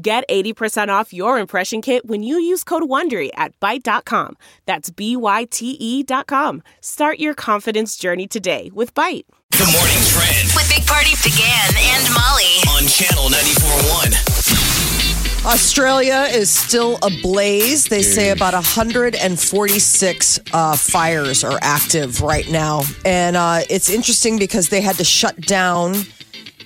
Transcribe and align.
Get 0.00 0.24
80% 0.28 0.90
off 0.90 1.12
your 1.12 1.40
impression 1.40 1.82
kit 1.82 2.06
when 2.06 2.22
you 2.22 2.38
use 2.38 2.62
code 2.62 2.84
WONDERY 2.84 3.30
at 3.34 3.58
Byte.com. 3.58 4.36
That's 4.64 4.90
B-Y-T-E 4.90 6.04
dot 6.04 6.28
com. 6.28 6.62
Start 6.80 7.18
your 7.18 7.34
confidence 7.34 7.96
journey 7.96 8.28
today 8.28 8.70
with 8.72 8.94
Byte. 8.94 9.24
Good 9.50 9.66
morning 9.72 9.96
trend 10.06 10.52
With 10.54 10.70
Big 10.72 10.86
Party 10.86 11.14
began 11.24 11.74
and 11.76 12.04
Molly. 12.14 12.62
on 12.76 12.86
channel 12.86 13.24
94.1. 13.24 15.46
Australia 15.46 16.26
is 16.30 16.48
still 16.50 16.98
ablaze. 17.02 17.86
They 17.86 18.02
say 18.02 18.30
about 18.30 18.54
146 18.54 20.40
uh, 20.52 20.76
fires 20.76 21.42
are 21.42 21.58
active 21.62 22.20
right 22.20 22.48
now. 22.48 22.82
And 23.04 23.36
uh, 23.36 23.60
it's 23.68 23.90
interesting 23.90 24.38
because 24.38 24.68
they 24.68 24.80
had 24.80 24.94
to 24.96 25.04
shut 25.04 25.40
down 25.40 25.94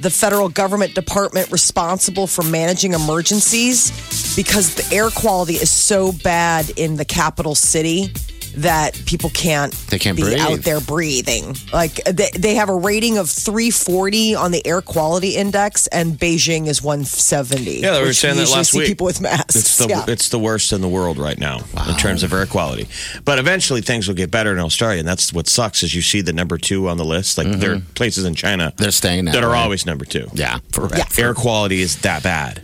the 0.03 0.11
federal 0.11 0.49
government 0.49 0.95
department 0.95 1.51
responsible 1.53 2.27
for 2.27 2.43
managing 2.43 2.93
emergencies 2.93 3.91
because 4.35 4.75
the 4.75 4.95
air 4.95 5.11
quality 5.11 5.55
is 5.55 5.71
so 5.71 6.11
bad 6.11 6.69
in 6.77 6.97
the 6.97 7.05
capital 7.05 7.55
city 7.55 8.13
that 8.57 9.01
people 9.07 9.31
can't, 9.31 9.73
They 9.89 9.99
can't 9.99 10.17
be 10.17 10.23
breathe. 10.23 10.39
out 10.39 10.61
there 10.61 10.81
breathing. 10.81 11.57
Like 11.73 11.95
they, 12.05 12.31
they 12.37 12.55
have 12.57 12.69
a 12.69 12.75
rating 12.77 13.19
of 13.19 13.29
340 13.31 14.35
on 14.35 14.51
the 14.51 14.67
air 14.67 14.81
quality 14.83 15.37
index, 15.37 15.87
and 15.89 16.13
Beijing 16.15 16.67
is 16.67 16.83
170. 16.83 17.81
Yeah, 17.81 17.93
they 17.93 18.03
were 18.03 18.13
saying 18.13 18.37
we 18.37 18.45
that 18.45 18.51
last 18.51 18.71
see 18.73 18.79
week. 18.79 18.89
People 18.89 19.07
with 19.07 19.21
masks. 19.21 19.57
It's 19.57 19.79
the 19.79 19.89
yeah. 19.89 20.05
it's 20.09 20.29
the 20.29 20.39
worst 20.39 20.73
in 20.73 20.81
the 20.81 20.89
world 20.89 21.19
right 21.19 21.39
now 21.39 21.59
in 21.89 21.95
terms 21.97 22.23
of 22.23 22.33
air 22.33 22.47
quality. 22.47 22.89
But 23.25 23.39
eventually 23.39 23.81
things 23.81 24.09
will 24.09 24.15
get 24.15 24.31
better 24.31 24.53
in 24.53 24.59
Australia, 24.59 24.99
and 25.01 25.09
that's 25.09 25.33
what 25.33 25.49
sucks 25.49 25.83
is 25.83 25.95
you 25.95 26.03
see 26.03 26.21
the 26.21 26.33
number 26.33 26.59
two 26.59 26.89
on 26.89 26.97
the 26.97 27.05
list. 27.05 27.39
Like 27.39 27.49
there 27.59 27.75
are 27.75 27.81
places 27.95 28.25
in 28.25 28.35
China 28.35 28.53
Mm-hmm. 28.53 28.83
They're 28.83 28.91
staying 28.93 29.25
that 29.27 29.33
that 29.35 29.45
are 29.45 29.51
way. 29.51 29.59
always 29.59 29.87
number 29.87 30.05
two. 30.05 30.29
Yeah, 30.35 30.59
forever. 30.73 30.95
Air 31.19 31.35
quality 31.35 31.81
is 31.81 31.97
that 32.03 32.23
bad. 32.23 32.63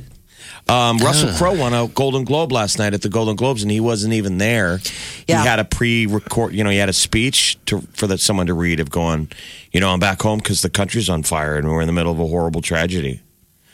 Um, 0.69 0.99
Russell 0.99 1.33
Crowe 1.33 1.55
won 1.59 1.73
a 1.73 1.89
Golden 1.89 2.25
Globe 2.25 2.53
last 2.53 2.79
night 2.79 2.93
at 2.93 3.01
the 3.01 3.09
Golden 3.09 3.37
Globes, 3.37 3.63
and 3.63 3.71
he 3.73 3.81
wasn't 3.81 4.13
even 4.13 4.37
there. 4.37 4.81
Yeah. 5.27 5.41
He 5.43 5.49
had 5.49 5.59
a 5.59 5.65
pre-record, 5.65 6.53
you 6.55 6.63
know, 6.63 6.69
he 6.71 6.77
had 6.77 6.91
a 6.91 6.93
speech 6.95 7.59
to, 7.67 7.81
for 7.95 8.07
the, 8.07 8.19
someone 8.19 8.47
to 8.49 8.55
read 8.55 8.79
of 8.79 8.91
going, 8.91 9.31
you 9.73 9.81
know, 9.81 9.89
I'm 9.91 9.99
back 10.01 10.21
home 10.21 10.39
because 10.39 10.61
the 10.61 10.69
country's 10.71 11.09
on 11.09 11.23
fire 11.23 11.57
and 11.57 11.69
we're 11.69 11.81
in 11.81 11.87
the 11.87 11.93
middle 11.95 12.13
of 12.13 12.21
a 12.21 12.27
horrible 12.27 12.61
tragedy. 12.61 13.23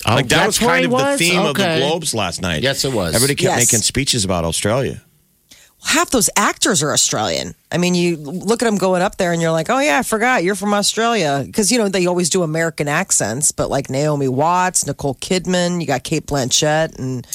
Oh, 0.07 0.15
like 0.15 0.29
that 0.29 0.47
was 0.47 0.59
kind 0.59 0.85
of 0.85 0.91
the 0.91 0.97
was? 0.97 1.19
theme 1.19 1.41
of 1.41 1.57
the 1.57 1.79
Globes 1.79 2.15
last 2.15 2.43
night. 2.43 2.63
Yes, 2.63 2.85
it 2.85 2.93
was. 2.93 3.15
Everybody 3.15 3.35
kept 3.35 3.57
Yes. 3.59 3.73
making 3.73 3.83
speeches 3.83 4.25
about 4.25 4.45
Australia. 4.45 5.03
Half 5.85 6.11
those 6.11 6.31
actors 6.37 6.83
are 6.83 6.93
Australian. 6.93 7.55
I 7.71 7.79
mean, 7.79 7.95
you 7.95 8.17
look 8.17 8.63
at 8.63 8.65
them 8.65 8.79
going 8.79 9.03
up 9.03 9.17
there, 9.17 9.33
and 9.33 9.41
you're 9.41 9.53
like, 9.53 9.71
oh 9.71 9.79
yeah, 9.79 9.99
I 9.99 10.03
forgot 10.03 10.43
you're 10.43 10.55
from 10.55 10.75
Australia 10.75 11.43
because 11.45 11.71
you 11.71 11.79
know 11.79 11.89
they 11.89 12.07
always 12.07 12.31
do 12.31 12.43
American 12.43 12.89
accents, 12.89 13.53
but 13.53 13.71
like 13.71 13.91
Naomi 13.91 14.29
Watts, 14.29 14.87
Nicole 14.87 15.15
Kidman, 15.17 15.81
you 15.81 15.87
got 15.87 16.03
Cate 16.03 16.27
Blanchett, 16.27 16.99
and 16.99 17.27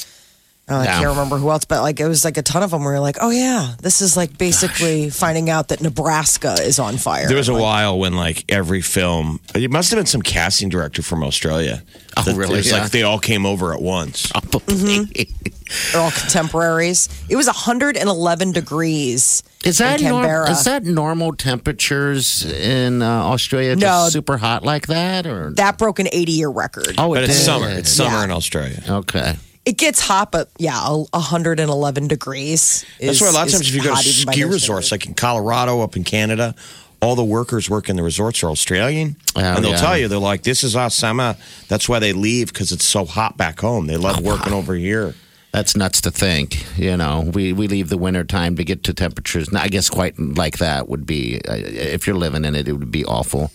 uh, 0.70 0.76
I 0.76 0.84
Yeah. 0.84 0.98
can't 0.98 1.08
remember 1.08 1.36
who 1.38 1.50
else, 1.50 1.64
but 1.64 1.82
like 1.82 1.98
it 2.00 2.06
was 2.06 2.24
like 2.24 2.36
a 2.36 2.42
ton 2.42 2.62
of 2.62 2.70
them. 2.70 2.84
Where 2.84 2.92
you're 2.94 3.00
like, 3.00 3.16
oh 3.20 3.30
yeah, 3.30 3.74
this 3.82 4.00
is 4.00 4.16
like 4.16 4.38
basically 4.38 5.10
finding 5.10 5.50
out 5.50 5.68
that 5.68 5.80
Nebraska 5.80 6.54
is 6.60 6.78
on 6.78 6.96
fire. 6.96 7.26
There 7.28 7.36
was 7.36 7.48
a 7.48 7.52
Like, 7.52 7.62
while 7.62 7.98
when 7.98 8.14
like 8.14 8.44
every 8.48 8.80
film, 8.80 9.40
it 9.54 9.70
must 9.70 9.90
have 9.90 9.98
been 9.98 10.06
some 10.06 10.22
casting 10.22 10.68
director 10.68 11.02
from 11.02 11.22
Australia. 11.24 11.82
Oh, 12.16 12.22
That- 12.22 12.36
really? 12.36 12.58
It's 12.60 12.70
Yeah. 12.70 12.82
like 12.82 12.90
they 12.92 13.02
all 13.02 13.18
came 13.18 13.44
over 13.46 13.72
at 13.74 13.82
once. 13.82 14.30
they're 14.66 16.00
all 16.00 16.10
contemporaries. 16.10 17.08
It 17.28 17.36
was 17.36 17.46
111 17.46 18.52
degrees. 18.52 19.42
Is 19.64 19.78
that 19.78 20.00
in 20.00 20.08
norm- 20.08 20.24
Canberra. 20.24 20.50
is 20.50 20.64
that 20.64 20.84
normal 20.84 21.34
temperatures 21.34 22.44
in 22.50 23.02
uh, 23.02 23.06
Australia? 23.08 23.76
Just 23.76 23.82
No. 24.04 24.08
super 24.08 24.38
hot 24.38 24.64
like 24.64 24.86
that, 24.86 25.26
or 25.26 25.50
that 25.56 25.76
broke 25.78 25.98
an 25.98 26.08
80 26.12 26.32
year 26.32 26.48
record? 26.48 26.94
oh, 26.98 27.12
But 27.14 27.24
it 27.24 27.30
it's 27.30 27.38
summer. 27.38 27.68
It's 27.68 27.90
summer 27.92 28.18
Yeah. 28.18 28.24
in 28.24 28.30
Australia. 28.30 28.82
Okay. 28.88 29.36
It 29.66 29.76
gets 29.76 30.00
hot, 30.00 30.32
but 30.32 30.48
yeah, 30.58 30.78
a- 30.86 31.04
111 31.12 32.08
degrees. 32.08 32.84
That's 33.00 33.20
why 33.20 33.28
a 33.28 33.32
lot 33.32 33.46
of 33.46 33.52
times 33.52 33.68
if 33.68 33.74
you 33.74 33.82
go 33.82 33.90
to 33.90 33.94
hot 33.94 34.06
even 34.06 34.26
by 34.26 34.32
ski 34.32 34.44
resorts, 34.44 34.90
like 34.90 35.06
in 35.06 35.14
Colorado, 35.14 35.80
up 35.82 35.96
in 35.96 36.04
Canada, 36.04 36.54
all 37.02 37.14
the 37.14 37.24
workers 37.24 37.68
working 37.68 37.96
the 37.96 38.02
resorts 38.02 38.42
are 38.42 38.48
Australian, 38.50 39.16
Oh, 39.36 39.40
and 39.40 39.64
they'll 39.64 39.72
yeah. 39.72 39.76
tell 39.78 39.96
you 39.98 40.08
they're 40.08 40.18
like, 40.18 40.42
"This 40.42 40.64
is 40.64 40.76
our 40.76 40.90
summer." 40.90 41.36
That's 41.68 41.88
why 41.88 41.98
they 41.98 42.12
leave 42.12 42.52
because 42.52 42.72
it's 42.72 42.84
so 42.84 43.04
hot 43.04 43.36
back 43.36 43.60
home. 43.60 43.86
They 43.86 43.96
Oh, 43.96 44.00
love 44.00 44.20
working 44.22 44.52
over 44.52 44.74
here. 44.74 45.14
That's 45.52 45.76
nuts 45.76 46.00
to 46.02 46.10
think. 46.10 46.64
You 46.78 46.96
know, 46.96 47.28
we, 47.34 47.52
we 47.52 47.66
leave 47.68 47.88
the 47.88 47.98
winter 47.98 48.22
time 48.24 48.54
to 48.56 48.64
get 48.64 48.84
to 48.84 48.94
temperatures. 48.94 49.52
I 49.52 49.66
guess 49.68 49.90
quite 49.90 50.18
like 50.18 50.58
that 50.58 50.88
would 50.88 51.06
be, 51.06 51.40
uh, 51.48 51.54
if 51.56 52.06
you're 52.06 52.16
living 52.16 52.44
in 52.44 52.54
it, 52.54 52.68
it 52.68 52.72
would 52.72 52.92
be 52.92 53.04
awful. 53.04 53.50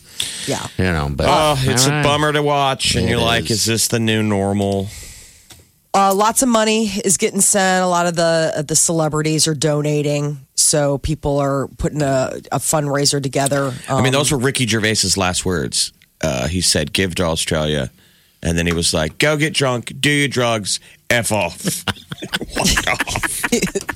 yeah. 0.46 0.68
You 0.78 0.86
know, 0.86 1.10
but 1.16 1.28
Oh, 1.30 1.56
it's 1.72 1.86
all 1.86 1.92
a 1.94 1.96
right. 1.96 2.04
bummer 2.04 2.34
to 2.34 2.44
watch, 2.44 2.96
and 2.96 3.06
It 3.06 3.10
you're 3.12 3.20
like, 3.22 3.46
is. 3.46 3.52
"Is 3.62 3.66
this 3.66 3.88
the 3.88 4.00
new 4.00 4.22
normal?" 4.24 4.90
Uh, 5.98 6.14
lots 6.14 6.42
of 6.42 6.50
money 6.50 6.88
is 6.88 7.16
getting 7.16 7.40
sent. 7.40 7.84
A 7.84 7.88
lot 7.88 8.06
of 8.06 8.16
the 8.16 8.66
the 8.68 8.76
celebrities 8.76 9.48
are 9.48 9.56
donating, 9.56 10.46
so 10.56 10.98
people 10.98 11.38
are 11.40 11.70
putting 11.78 12.02
a, 12.02 12.34
a 12.52 12.60
fundraiser 12.60 13.24
together. 13.24 13.74
I 13.88 13.98
mean, 14.02 14.08
Um, 14.08 14.12
those 14.12 14.32
were 14.32 14.38
Ricky 14.38 14.68
Gervais's 14.68 15.16
last 15.18 15.46
words. 15.46 15.94
Uh, 16.22 16.48
he 16.48 16.60
said, 16.60 16.92
"Give 16.92 17.16
to 17.16 17.24
Australia," 17.24 17.92
and 18.44 18.58
then 18.58 18.68
he 18.68 18.74
was 18.74 18.94
like, 18.94 19.18
"Go 19.20 19.38
get 19.38 19.54
drunk, 19.54 19.94
do 20.00 20.10
your 20.10 20.28
drugs, 20.28 20.82
f 21.10 21.32
off." 21.32 21.64
Walked 22.58 22.88
off. 22.90 23.32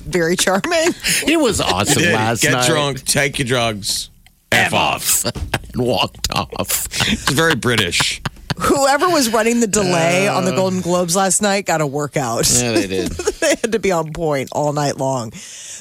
very 0.00 0.36
charming. 0.36 0.94
It 1.26 1.38
was 1.38 1.60
awesome 1.60 2.02
Did. 2.02 2.14
last 2.14 2.40
Get 2.42 2.52
night. 2.52 2.66
drunk, 2.66 3.04
take 3.04 3.38
your 3.38 3.46
drugs, 3.46 4.08
f 4.52 4.72
off. 4.72 5.24
and 5.74 5.82
walked 5.82 6.30
off. 6.32 6.86
It's 7.12 7.30
very 7.30 7.56
British. 7.56 8.22
Whoever 8.60 9.08
was 9.08 9.32
running 9.32 9.60
the 9.60 9.66
delay 9.66 10.28
on 10.28 10.44
the 10.44 10.52
oh. 10.52 10.56
Golden 10.56 10.80
Globes 10.80 11.16
last 11.16 11.40
night 11.40 11.66
got 11.66 11.80
a 11.80 11.86
workout. 11.86 12.50
yeah, 12.50 12.72
they 12.72 12.86
did. 12.86 13.10
they 13.40 13.48
had 13.48 13.72
to 13.72 13.78
be 13.78 13.90
on 13.90 14.12
point 14.12 14.50
all 14.52 14.72
night 14.72 14.96
long. 14.96 15.30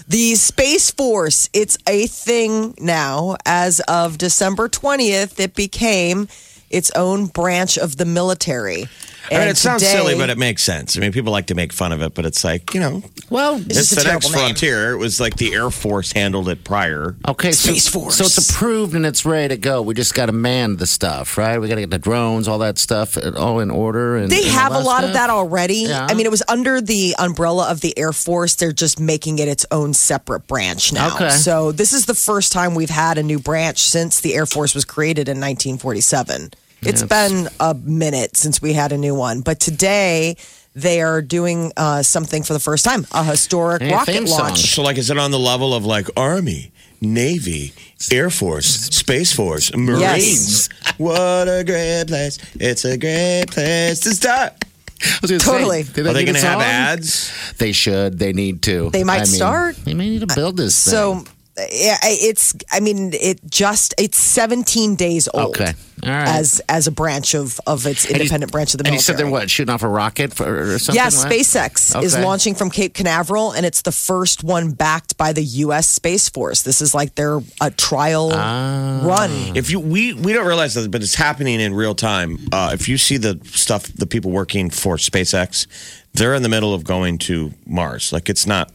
The 0.07 0.35
Space 0.35 0.89
Force, 0.91 1.49
it's 1.53 1.77
a 1.87 2.07
thing 2.07 2.75
now. 2.79 3.35
As 3.45 3.79
of 3.81 4.17
December 4.17 4.69
20th, 4.69 5.39
it 5.39 5.55
became 5.55 6.27
its 6.69 6.91
own 6.91 7.25
branch 7.27 7.77
of 7.77 7.97
the 7.97 8.05
military. 8.05 8.87
I 9.31 9.33
mean, 9.35 9.41
And 9.41 9.49
it 9.49 9.57
sounds 9.57 9.83
today- 9.83 9.93
silly, 9.95 10.15
but 10.15 10.29
it 10.29 10.37
makes 10.37 10.63
sense. 10.63 10.97
I 10.97 10.99
mean, 11.01 11.11
people 11.11 11.31
like 11.31 11.47
to 11.47 11.55
make 11.55 11.71
fun 11.73 11.91
of 11.91 12.01
it, 12.01 12.13
but 12.15 12.25
it's 12.25 12.43
like, 12.43 12.73
you 12.73 12.79
know, 12.79 13.03
Well, 13.29 13.57
It's 13.67 13.77
it's 13.77 13.89
the 13.91 14.03
next 14.03 14.25
name. 14.31 14.33
frontier. 14.33 14.91
It 14.93 14.97
was 14.97 15.19
like 15.19 15.35
the 15.37 15.53
Air 15.53 15.69
Force 15.69 16.11
handled 16.11 16.49
it 16.49 16.63
prior. 16.63 17.15
Okay, 17.27 17.51
so, 17.51 17.69
Space 17.71 17.87
Force. 17.87 18.15
so 18.17 18.25
it's 18.25 18.49
approved 18.49 18.95
and 18.95 19.05
it's 19.05 19.23
ready 19.25 19.49
to 19.49 19.57
go. 19.57 19.81
We 19.83 19.93
just 19.93 20.15
got 20.15 20.25
to 20.27 20.31
man 20.31 20.77
the 20.77 20.87
stuff, 20.87 21.37
right? 21.37 21.59
We 21.59 21.67
got 21.67 21.75
to 21.75 21.81
get 21.81 21.91
the 21.91 21.99
drones, 21.99 22.47
all 22.47 22.57
that 22.59 22.79
stuff, 22.79 23.17
uh, 23.17 23.31
all 23.37 23.59
in 23.59 23.69
order. 23.69 24.17
And 24.17 24.31
They 24.31 24.43
and 24.43 24.51
have 24.51 24.71
a 24.71 24.75
all 24.75 24.83
lot 24.83 25.03
of 25.03 25.13
that 25.13 25.29
already. 25.29 25.83
Yeah. 25.89 26.07
I 26.09 26.15
mean, 26.15 26.25
it 26.25 26.31
was 26.31 26.41
under 26.47 26.81
the 26.81 27.15
umbrella 27.19 27.69
of 27.69 27.81
the 27.81 27.97
Air 27.99 28.13
Force. 28.13 28.55
They're 28.55 28.71
just 28.71 28.99
making 28.99 29.37
it 29.39 29.47
its 29.47 29.65
own 29.69 29.93
separate 29.93 30.47
branch 30.47 30.91
now. 30.91 31.13
Okay. 31.15 31.29
So 31.29 31.71
this 31.71 31.93
is 31.93 32.05
the 32.05 32.15
first 32.15 32.51
time 32.51 32.73
we've 32.73 32.89
had 32.89 33.17
a 33.19 33.23
new 33.23 33.37
branch 33.37 33.83
since 33.83 34.19
the 34.21 34.33
Air 34.33 34.47
Force 34.47 34.73
was 34.73 34.85
created 34.85 35.29
in 35.29 35.39
1947. 35.39 36.51
It's 36.81 37.03
been 37.03 37.47
a 37.59 37.73
minute 37.73 38.37
since 38.37 38.61
we 38.61 38.73
had 38.73 38.91
a 38.91 38.97
new 38.97 39.13
one, 39.15 39.41
but 39.41 39.59
today 39.59 40.37
they 40.75 41.01
are 41.01 41.21
doing 41.21 41.71
uh, 41.75 42.03
something 42.03 42.43
for 42.43 42.53
the 42.53 42.59
first 42.59 42.85
time 42.85 43.05
a 43.11 43.23
historic 43.23 43.81
Hey, 43.81 43.91
rocket 43.91 44.11
theme 44.13 44.27
song. 44.27 44.39
launch. 44.39 44.59
So, 44.75 44.81
like, 44.83 44.97
is 44.97 45.09
it 45.09 45.17
on 45.17 45.31
the 45.31 45.39
level 45.39 45.73
of 45.73 45.85
like 45.85 46.07
Army, 46.15 46.71
Navy, 47.01 47.73
Air 48.11 48.29
Force, 48.29 48.67
Space 48.67 49.33
Force, 49.33 49.75
Marines? 49.75 50.69
What 50.97 51.47
a 51.47 51.63
great 51.65 52.05
place! 52.07 52.37
It's 52.55 52.85
a 52.85 52.97
great 52.97 53.45
place 53.51 53.99
to 54.01 54.11
start. 54.11 54.53
I 55.01 55.17
was 55.21 55.31
gonna 55.31 55.39
Totally. 55.39 55.83
Say, 55.83 55.93
did 55.93 56.07
Are 56.07 56.13
they 56.13 56.25
going 56.25 56.35
to 56.35 56.41
have 56.41 56.59
ads? 56.59 57.53
They 57.57 57.71
should. 57.71 58.19
They 58.19 58.33
need 58.33 58.61
to. 58.63 58.89
They 58.91 59.05
might 59.05 59.15
I 59.15 59.19
mean, 59.19 59.25
start. 59.27 59.75
They 59.77 59.93
may 59.93 60.09
need 60.09 60.27
to 60.27 60.35
build 60.35 60.57
this. 60.57 60.75
So 60.75 61.15
thing. 61.21 61.27
Yeah, 61.71 61.97
it's. 62.03 62.53
I 62.71 62.79
mean, 62.79 63.13
it 63.13 63.39
just 63.49 63.93
it's 63.97 64.17
17 64.17 64.95
days 64.95 65.27
old. 65.33 65.55
Okay. 65.59 65.73
All 66.01 66.09
right. 66.09 66.27
As 66.29 66.61
as 66.69 66.87
a 66.87 66.91
branch 66.91 67.35
of 67.35 67.59
of 67.67 67.85
its 67.85 68.05
And 68.05 68.15
he- 68.15 68.21
independent 68.21 68.51
branch 68.53 68.73
of 68.73 68.77
the 68.77 68.83
And 68.85 68.93
military. 68.93 68.97
he 68.97 69.03
said 69.03 69.17
they're 69.17 69.27
what 69.29 69.49
shooting 69.49 69.73
off 69.73 69.83
a 69.83 69.87
rocket 69.89 70.33
for, 70.33 70.73
or 70.73 70.79
something. 70.79 70.95
Yeah, 70.95 71.05
what? 71.09 71.13
SpaceX 71.13 72.01
is 72.01 72.17
launching 72.17 72.55
from 72.55 72.69
Cape 72.69 72.93
Canaveral, 72.93 73.51
and 73.51 73.65
it's 73.65 73.81
the 73.81 73.91
first 73.91 74.41
one 74.43 74.71
backed 74.71 75.17
by 75.17 75.33
the 75.33 75.43
U.S. 75.43 75.87
Space 75.89 76.29
Force. 76.29 76.61
This 76.63 76.81
is 76.81 76.95
like 76.95 77.15
their 77.15 77.39
a 77.59 77.69
trial 77.71 78.31
Ah. 78.33 79.01
run. 79.03 79.57
If 79.57 79.69
you 79.71 79.81
we 79.81 80.13
we 80.13 80.31
don't 80.31 80.47
realize 80.47 80.73
that, 80.75 80.89
but 80.89 81.03
it's 81.03 81.15
happening 81.15 81.59
in 81.59 81.73
real 81.73 81.95
time. 81.95 82.47
Uh, 82.53 82.71
if 82.73 82.87
you 82.87 82.97
see 82.97 83.17
the 83.17 83.37
stuff, 83.45 83.83
the 83.83 84.05
people 84.07 84.31
working 84.31 84.69
for 84.69 84.95
SpaceX, 84.95 85.67
they're 86.13 86.33
in 86.33 86.43
the 86.43 86.49
middle 86.49 86.73
of 86.73 86.85
going 86.85 87.17
to 87.17 87.51
Mars. 87.67 88.13
Like 88.13 88.29
it's 88.29 88.47
not 88.47 88.71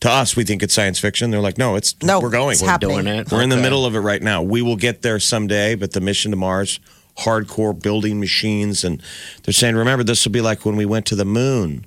to 0.00 0.10
us. 0.10 0.36
We 0.36 0.44
think 0.44 0.62
it's 0.62 0.74
science 0.74 0.98
fiction. 0.98 1.30
They're 1.30 1.40
like, 1.40 1.58
no, 1.58 1.76
it's 1.76 1.94
No, 2.02 2.20
we're 2.20 2.30
going. 2.30 2.52
it's 2.52 2.62
We're, 2.62 2.68
happening. 2.68 3.02
doing 3.04 3.06
it. 3.06 3.32
we're 3.32 3.42
in 3.42 3.48
the 3.48 3.56
Okay. 3.56 3.62
middle 3.62 3.84
of 3.84 3.94
it 3.94 4.00
right 4.00 4.22
now. 4.22 4.42
We 4.42 4.62
will 4.62 4.76
get 4.76 5.02
there 5.02 5.18
someday. 5.18 5.74
But 5.74 5.92
the 5.92 6.00
mission 6.00 6.30
to 6.30 6.36
Mars, 6.36 6.78
hardcore 7.18 7.80
building 7.80 8.20
machines, 8.20 8.84
and 8.84 9.02
they're 9.42 9.52
saying, 9.52 9.74
remember, 9.76 10.04
this 10.04 10.24
will 10.24 10.32
be 10.32 10.40
like 10.40 10.64
when 10.64 10.76
we 10.76 10.86
went 10.86 11.06
to 11.06 11.16
the 11.16 11.24
moon. 11.24 11.84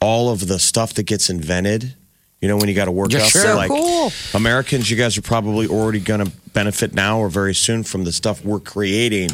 All 0.00 0.30
of 0.30 0.48
the 0.48 0.58
stuff 0.58 0.94
that 0.94 1.04
gets 1.04 1.30
invented. 1.30 1.94
You 2.40 2.48
know, 2.48 2.58
when 2.58 2.68
you 2.68 2.74
got 2.74 2.84
to 2.86 2.90
work 2.92 3.10
Yeah, 3.10 3.20
up, 3.20 3.28
sure. 3.30 3.40
so 3.42 3.48
So 3.48 3.56
like 3.56 3.70
cool. 3.70 4.12
Americans, 4.34 4.90
you 4.90 4.98
guys 4.98 5.16
are 5.16 5.22
probably 5.22 5.66
already 5.66 6.00
going 6.00 6.22
to 6.24 6.30
benefit 6.52 6.92
now 6.92 7.18
or 7.18 7.30
very 7.30 7.54
soon 7.54 7.84
from 7.84 8.04
the 8.04 8.12
stuff 8.12 8.44
we're 8.44 8.60
creating. 8.60 9.30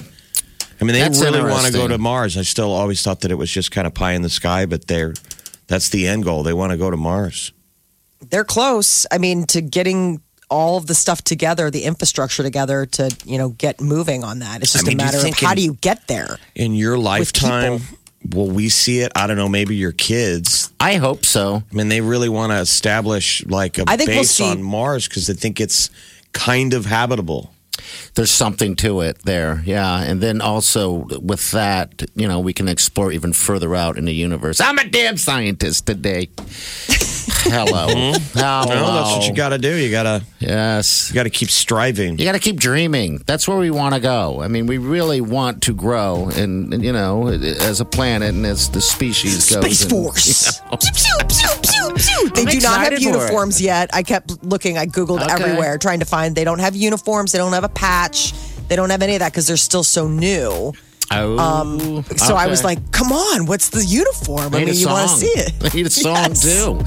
I 0.80 0.84
mean, 0.84 0.92
they 0.94 1.00
That's 1.00 1.20
really 1.20 1.42
want 1.42 1.66
to 1.66 1.72
go 1.72 1.88
to 1.88 1.98
Mars. 1.98 2.36
I 2.36 2.42
still 2.42 2.70
always 2.70 3.02
thought 3.02 3.20
that 3.22 3.30
it 3.32 3.34
was 3.34 3.50
just 3.50 3.72
kind 3.72 3.86
of 3.86 3.94
pie 3.94 4.12
in 4.12 4.22
the 4.22 4.30
sky, 4.30 4.64
but 4.64 4.86
they're 4.86 5.14
that's 5.66 5.88
the 5.88 6.06
end 6.06 6.22
goal. 6.24 6.42
They 6.44 6.52
want 6.52 6.70
to 6.70 6.76
go 6.78 6.88
to 6.90 6.96
Mars. 6.96 7.52
They're 8.28 8.44
close. 8.44 9.06
I 9.10 9.18
mean, 9.18 9.44
to 9.46 9.60
getting 9.60 10.20
all 10.50 10.76
of 10.76 10.86
the 10.86 10.94
stuff 10.94 11.22
together, 11.22 11.70
the 11.70 11.84
infrastructure 11.84 12.42
together 12.42 12.84
to 12.84 13.16
you 13.24 13.38
know 13.38 13.50
get 13.50 13.80
moving 13.80 14.24
on 14.24 14.40
that. 14.40 14.62
It's 14.62 14.72
just 14.72 14.86
mean, 14.86 15.00
a 15.00 15.04
matter 15.04 15.16
of 15.16 15.22
think 15.22 15.38
how 15.38 15.50
in- 15.52 15.56
do 15.56 15.62
you 15.62 15.74
get 15.74 16.06
there. 16.08 16.38
In 16.54 16.74
your 16.74 16.98
lifetime, 16.98 17.80
will 18.34 18.50
we 18.50 18.68
see 18.68 18.98
it? 19.00 19.12
I 19.14 19.26
don't 19.26 19.36
know. 19.36 19.48
Maybe 19.48 19.76
your 19.76 19.92
kids. 19.92 20.72
I 20.80 20.96
hope 20.96 21.24
so. 21.24 21.62
I 21.70 21.74
mean, 21.74 21.88
they 21.88 22.00
really 22.00 22.28
want 22.28 22.52
to 22.52 22.58
establish 22.58 23.44
like 23.46 23.78
a 23.78 23.84
I 23.86 23.96
think 23.96 24.10
we'll 24.10 24.18
base 24.20 24.32
see- 24.32 24.50
on 24.50 24.62
Mars 24.62 25.08
because 25.08 25.26
they 25.26 25.34
think 25.34 25.60
it's 25.60 25.88
kind 26.32 26.74
of 26.74 26.86
habitable. 26.86 27.54
There's 28.14 28.30
something 28.30 28.76
to 28.76 29.00
it 29.00 29.20
there, 29.24 29.62
yeah. 29.64 30.02
And 30.02 30.20
then 30.20 30.42
also 30.42 31.06
with 31.22 31.50
that, 31.52 32.02
you 32.14 32.28
know, 32.28 32.38
we 32.38 32.52
can 32.52 32.68
explore 32.68 33.10
even 33.10 33.32
further 33.32 33.74
out 33.74 33.96
in 33.96 34.04
the 34.04 34.12
universe. 34.12 34.60
I'm 34.60 34.78
a 34.78 34.84
damn 34.84 35.16
scientist 35.16 35.86
today. 35.86 36.28
Hello, 37.42 37.86
hmm? 37.90 38.38
hello. 38.38 38.64
No, 38.64 38.94
that's 38.94 39.16
what 39.16 39.26
you 39.26 39.34
got 39.34 39.50
to 39.50 39.58
do. 39.58 39.74
You 39.74 39.90
got 39.90 40.02
to 40.04 40.22
Yes. 40.40 41.08
you 41.10 41.14
got 41.14 41.24
to 41.24 41.30
keep 41.30 41.50
striving. 41.50 42.18
You 42.18 42.24
got 42.24 42.32
to 42.32 42.38
keep 42.38 42.56
dreaming. 42.58 43.22
That's 43.26 43.46
where 43.48 43.56
we 43.58 43.70
want 43.70 43.94
to 43.94 44.00
go. 44.00 44.42
I 44.42 44.48
mean, 44.48 44.66
we 44.66 44.78
really 44.78 45.20
want 45.20 45.62
to 45.64 45.74
grow, 45.74 46.28
and, 46.34 46.72
and, 46.74 46.84
you 46.84 46.92
know, 46.92 47.28
as 47.28 47.80
a 47.80 47.84
planet 47.84 48.30
and 48.34 48.44
as 48.46 48.70
the 48.70 48.80
species 48.80 49.50
goes. 49.50 49.62
Space 49.64 49.82
and- 49.82 49.90
Force. 49.90 50.60
Pew, 50.70 50.78
pew, 50.78 51.26
pew, 51.28 51.48
pew, 51.62 51.94
pew. 51.94 52.30
They 52.30 52.42
I'm 52.42 52.46
do 52.48 52.60
not 52.60 52.80
have 52.80 52.92
excited 52.92 53.02
for 53.02 53.08
it. 53.08 53.20
uniforms 53.20 53.60
yet. 53.60 53.90
I 53.94 54.02
kept 54.02 54.42
looking. 54.44 54.76
I 54.78 54.86
googled 54.86 55.22
Okay. 55.22 55.32
everywhere 55.32 55.78
trying 55.78 56.00
to 56.00 56.06
find. 56.06 56.34
They 56.36 56.44
don't 56.44 56.58
have 56.60 56.76
uniforms. 56.76 57.32
They 57.32 57.38
don't 57.38 57.52
have 57.52 57.64
a 57.64 57.68
patch. 57.68 58.32
They 58.68 58.76
don't 58.76 58.90
have 58.90 59.02
any 59.02 59.14
of 59.14 59.18
that 59.20 59.32
because 59.32 59.46
they're 59.46 59.56
still 59.56 59.82
so 59.84 60.08
new. 60.08 60.72
Oh, 61.12 62.02
So 62.16 62.36
I 62.36 62.46
was 62.46 62.62
like, 62.62 62.92
"Come 62.92 63.10
on, 63.12 63.46
what's 63.46 63.68
the 63.70 63.84
uniform? 63.84 64.54
I 64.54 64.60
Need 64.60 64.66
mean, 64.66 64.74
you 64.76 64.86
want 64.88 65.10
to 65.10 65.16
see 65.16 65.26
it." 65.26 65.58
They 65.58 65.68
need 65.78 65.86
a 65.86 65.90
song 65.90 66.14
Yes. 66.16 66.42
too. 66.42 66.78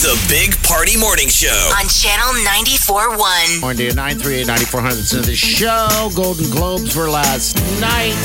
The 0.00 0.16
Big 0.28 0.56
Party 0.64 0.96
Morning 0.96 1.28
Show. 1.28 1.48
on 1.78 1.86
Channel 1.88 2.32
94.1. 2.44 3.60
Morning 3.60 3.76
to 3.78 3.84
you, 3.84 3.94
938 3.94 4.46
9400. 4.46 4.98
It's 4.98 5.12
into 5.12 5.26
the 5.26 5.36
show. 5.36 6.10
Golden 6.16 6.50
Globes 6.50 6.96
were 6.96 7.08
last 7.08 7.56
night. 7.80 8.16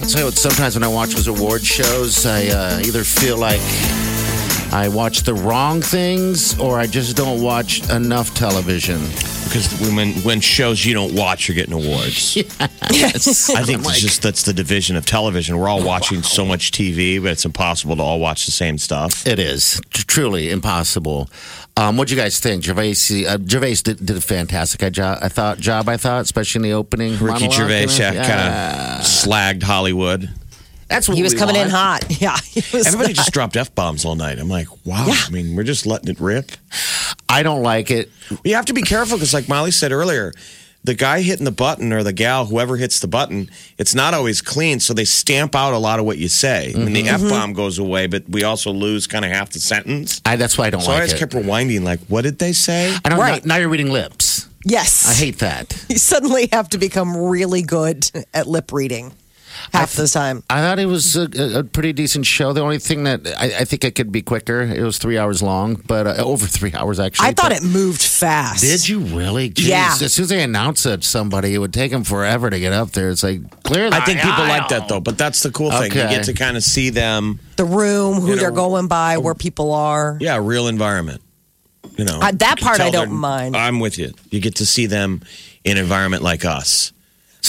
I'll 0.00 0.06
tell 0.08 0.20
you 0.20 0.24
what, 0.26 0.34
sometimes 0.34 0.74
when 0.76 0.84
I 0.84 0.88
watch 0.88 1.14
those 1.14 1.28
award 1.28 1.64
shows, 1.64 2.26
I 2.26 2.48
uh, 2.48 2.80
either 2.84 3.04
feel 3.04 3.38
like 3.38 3.60
I 4.72 4.88
watch 4.92 5.22
the 5.22 5.34
wrong 5.34 5.80
things 5.80 6.58
or 6.60 6.78
I 6.78 6.86
just 6.86 7.16
don't 7.16 7.40
watch 7.42 7.88
enough 7.90 8.34
television. 8.34 9.00
Because 9.50 9.80
when 9.96 10.12
when 10.22 10.40
shows 10.40 10.84
you 10.86 10.94
don't 10.94 11.12
watch, 11.12 11.48
you're 11.48 11.56
getting 11.56 11.74
awards. 11.74 12.38
Yes. 12.92 13.50
I 13.50 13.62
think 13.62 13.80
I'm 13.80 13.90
it's 13.90 14.00
just 14.00 14.22
that's 14.22 14.42
the 14.42 14.52
division 14.52 14.96
of 14.96 15.06
television. 15.06 15.56
We're 15.56 15.68
all 15.68 15.82
watching 15.84 16.22
so 16.22 16.44
much 16.44 16.72
TV, 16.72 17.22
but 17.22 17.30
it's 17.32 17.44
impossible 17.44 17.94
to 17.96 18.02
all 18.02 18.18
watch 18.18 18.46
the 18.46 18.52
same 18.52 18.78
stuff. 18.78 19.24
It 19.28 19.38
is 19.38 19.80
T- 19.92 20.02
truly 20.02 20.50
impossible. 20.50 21.30
Um, 21.76 21.96
what 21.96 22.08
do 22.08 22.16
you 22.16 22.20
guys 22.20 22.40
think? 22.40 22.64
Gervais, 22.64 22.94
uh, 23.28 23.38
Gervais 23.46 23.76
did, 23.84 24.04
did 24.04 24.16
a 24.16 24.20
fantastic 24.20 24.92
job. 24.92 25.18
I 25.22 25.28
thought 25.28 25.58
job. 25.58 25.88
I 25.88 25.96
thought, 25.98 26.22
especially 26.22 26.58
in 26.58 26.62
the 26.62 26.72
opening. 26.72 27.12
Ricky 27.12 27.24
monologue, 27.46 27.52
Gervais, 27.52 27.80
you 27.82 27.86
know? 27.86 28.10
yeah, 28.12 28.26
kind 28.26 29.00
of 29.00 29.06
slagged 29.06 29.62
Hollywood. 29.62 30.28
That's 30.90 31.08
what 31.08 31.16
He 31.16 31.22
was 31.22 31.32
we 31.32 31.38
coming 31.38 31.56
in 31.56 31.70
hot. 31.70 32.04
Yeah, 32.20 32.36
he 32.36 32.60
was 32.76 32.86
Everybody 32.86 33.14
not- 33.14 33.16
just 33.16 33.32
dropped 33.38 33.56
f 33.56 33.74
bombs 33.74 34.04
all 34.04 34.16
night. 34.16 34.38
I'm 34.38 34.48
like, 34.50 34.68
wow. 34.84 35.06
I 35.08 35.30
mean, 35.30 35.56
we're 35.56 35.62
just 35.62 35.86
letting 35.86 36.10
it 36.10 36.20
rip. 36.20 36.50
I 37.28 37.42
don't 37.42 37.62
like 37.62 37.90
it. 37.90 38.10
You 38.44 38.56
have 38.56 38.66
to 38.66 38.74
be 38.74 38.82
careful 38.82 39.16
because, 39.16 39.32
like 39.32 39.48
Molly 39.48 39.70
said 39.70 39.92
earlier, 39.92 40.32
the 40.82 40.94
guy 40.94 41.20
hitting 41.20 41.44
the 41.44 41.50
button 41.52 41.92
or 41.92 42.02
the 42.02 42.12
gal, 42.12 42.46
whoever 42.46 42.76
hits 42.76 43.00
the 43.00 43.06
button, 43.08 43.50
it's 43.78 43.94
not 43.94 44.14
always 44.14 44.40
clean. 44.42 44.80
So 44.80 44.94
they 44.94 45.04
stamp 45.04 45.54
out 45.54 45.74
a 45.74 45.78
lot 45.78 45.98
of 46.00 46.06
what 46.06 46.18
you 46.18 46.28
say. 46.28 46.72
I 46.74 46.78
mean, 46.78 46.92
the 46.92 47.02
Mm-hmm. 47.04 47.24
f 47.26 47.30
bomb 47.30 47.52
goes 47.52 47.78
away, 47.78 48.06
but 48.06 48.28
we 48.28 48.44
also 48.44 48.70
lose 48.72 49.06
kind 49.06 49.24
of 49.24 49.30
half 49.30 49.50
the 49.50 49.60
sentence. 49.60 50.20
I, 50.24 50.36
that's 50.36 50.56
why 50.58 50.66
I 50.66 50.70
don't 50.70 50.80
So 50.80 50.88
I 50.90 50.94
like 50.94 51.00
always 51.02 51.12
it. 51.12 51.18
kept 51.18 51.32
rewinding, 51.34 51.82
like, 51.82 52.00
what 52.08 52.22
did 52.22 52.38
they 52.38 52.52
say? 52.52 52.96
I 53.04 53.08
don't. 53.10 53.18
Right. 53.18 53.44
Now, 53.44 53.54
now 53.54 53.60
you're 53.60 53.68
reading 53.68 53.90
lips. 53.92 54.48
yes. 54.64 55.06
I 55.08 55.14
hate 55.14 55.38
that. 55.40 55.84
You 55.90 55.98
suddenly 55.98 56.48
have 56.52 56.68
to 56.70 56.78
become 56.78 57.16
really 57.16 57.62
good 57.62 58.10
at 58.34 58.46
lip 58.46 58.72
reading 58.72 59.12
half 59.72 59.92
the 59.94 60.06
time. 60.08 60.42
I 60.50 60.60
thought 60.60 60.78
it 60.78 60.86
was 60.86 61.16
a, 61.16 61.28
a, 61.36 61.58
a 61.60 61.64
pretty 61.64 61.92
decent 61.92 62.26
show. 62.26 62.52
The 62.52 62.60
only 62.62 62.78
thing 62.78 63.04
that 63.04 63.26
I, 63.38 63.60
I 63.60 63.64
think 63.64 63.84
it 63.84 63.94
could 63.94 64.10
be 64.12 64.22
quicker. 64.22 64.62
It 64.62 64.82
was 64.82 64.98
three 64.98 65.18
hours 65.18 65.42
long, 65.42 65.74
but 65.86 66.06
uh, 66.06 66.14
over 66.24 66.46
three 66.46 66.72
hours 66.74 66.98
actually. 67.00 67.28
I 67.28 67.32
thought 67.32 67.50
But- 67.50 67.62
it 67.62 67.64
moved 67.64 68.02
fast. 68.02 68.62
Did 68.62 68.88
you 68.88 69.00
really? 69.00 69.50
Jeez. 69.50 69.68
Yeah. 69.68 69.92
As 70.00 70.14
soon 70.14 70.24
as 70.24 70.28
they 70.28 70.42
announce 70.42 70.86
it, 70.86 71.04
somebody, 71.04 71.54
it 71.54 71.58
would 71.58 71.72
take 71.74 71.90
them 71.92 72.04
forever 72.04 72.50
to 72.50 72.58
get 72.58 72.72
up 72.72 72.90
there. 72.92 73.10
It's 73.10 73.22
like 73.22 73.62
clearly. 73.62 73.92
I 73.96 74.04
think 74.04 74.20
people 74.20 74.44
like 74.44 74.68
that 74.68 74.88
though, 74.88 75.00
but 75.00 75.18
that's 75.18 75.42
the 75.42 75.50
cool 75.50 75.70
thing. 75.70 75.90
You 75.92 76.08
get 76.08 76.24
to 76.24 76.32
kind 76.34 76.56
of 76.56 76.62
see 76.62 76.90
them. 76.90 77.40
The 77.56 77.64
room, 77.64 78.16
who 78.20 78.28
You 78.28 78.34
know, 78.36 78.40
they're 78.40 78.50
going 78.50 78.86
by, 78.88 79.18
where 79.18 79.34
people 79.34 79.72
are. 79.72 80.16
Yeah, 80.20 80.38
real 80.42 80.66
environment. 80.68 81.20
You 81.96 82.04
know, 82.04 82.18
Uh, 82.20 82.32
that 82.32 82.60
You 82.60 82.66
part 82.66 82.80
I 82.80 82.90
don't 82.90 83.12
mind. 83.12 83.56
I'm 83.56 83.80
with 83.80 83.98
you. 83.98 84.12
You 84.30 84.40
get 84.40 84.56
to 84.56 84.66
see 84.66 84.86
them 84.86 85.22
in 85.64 85.72
an 85.76 85.82
environment 85.82 86.22
like 86.22 86.44
us. 86.44 86.92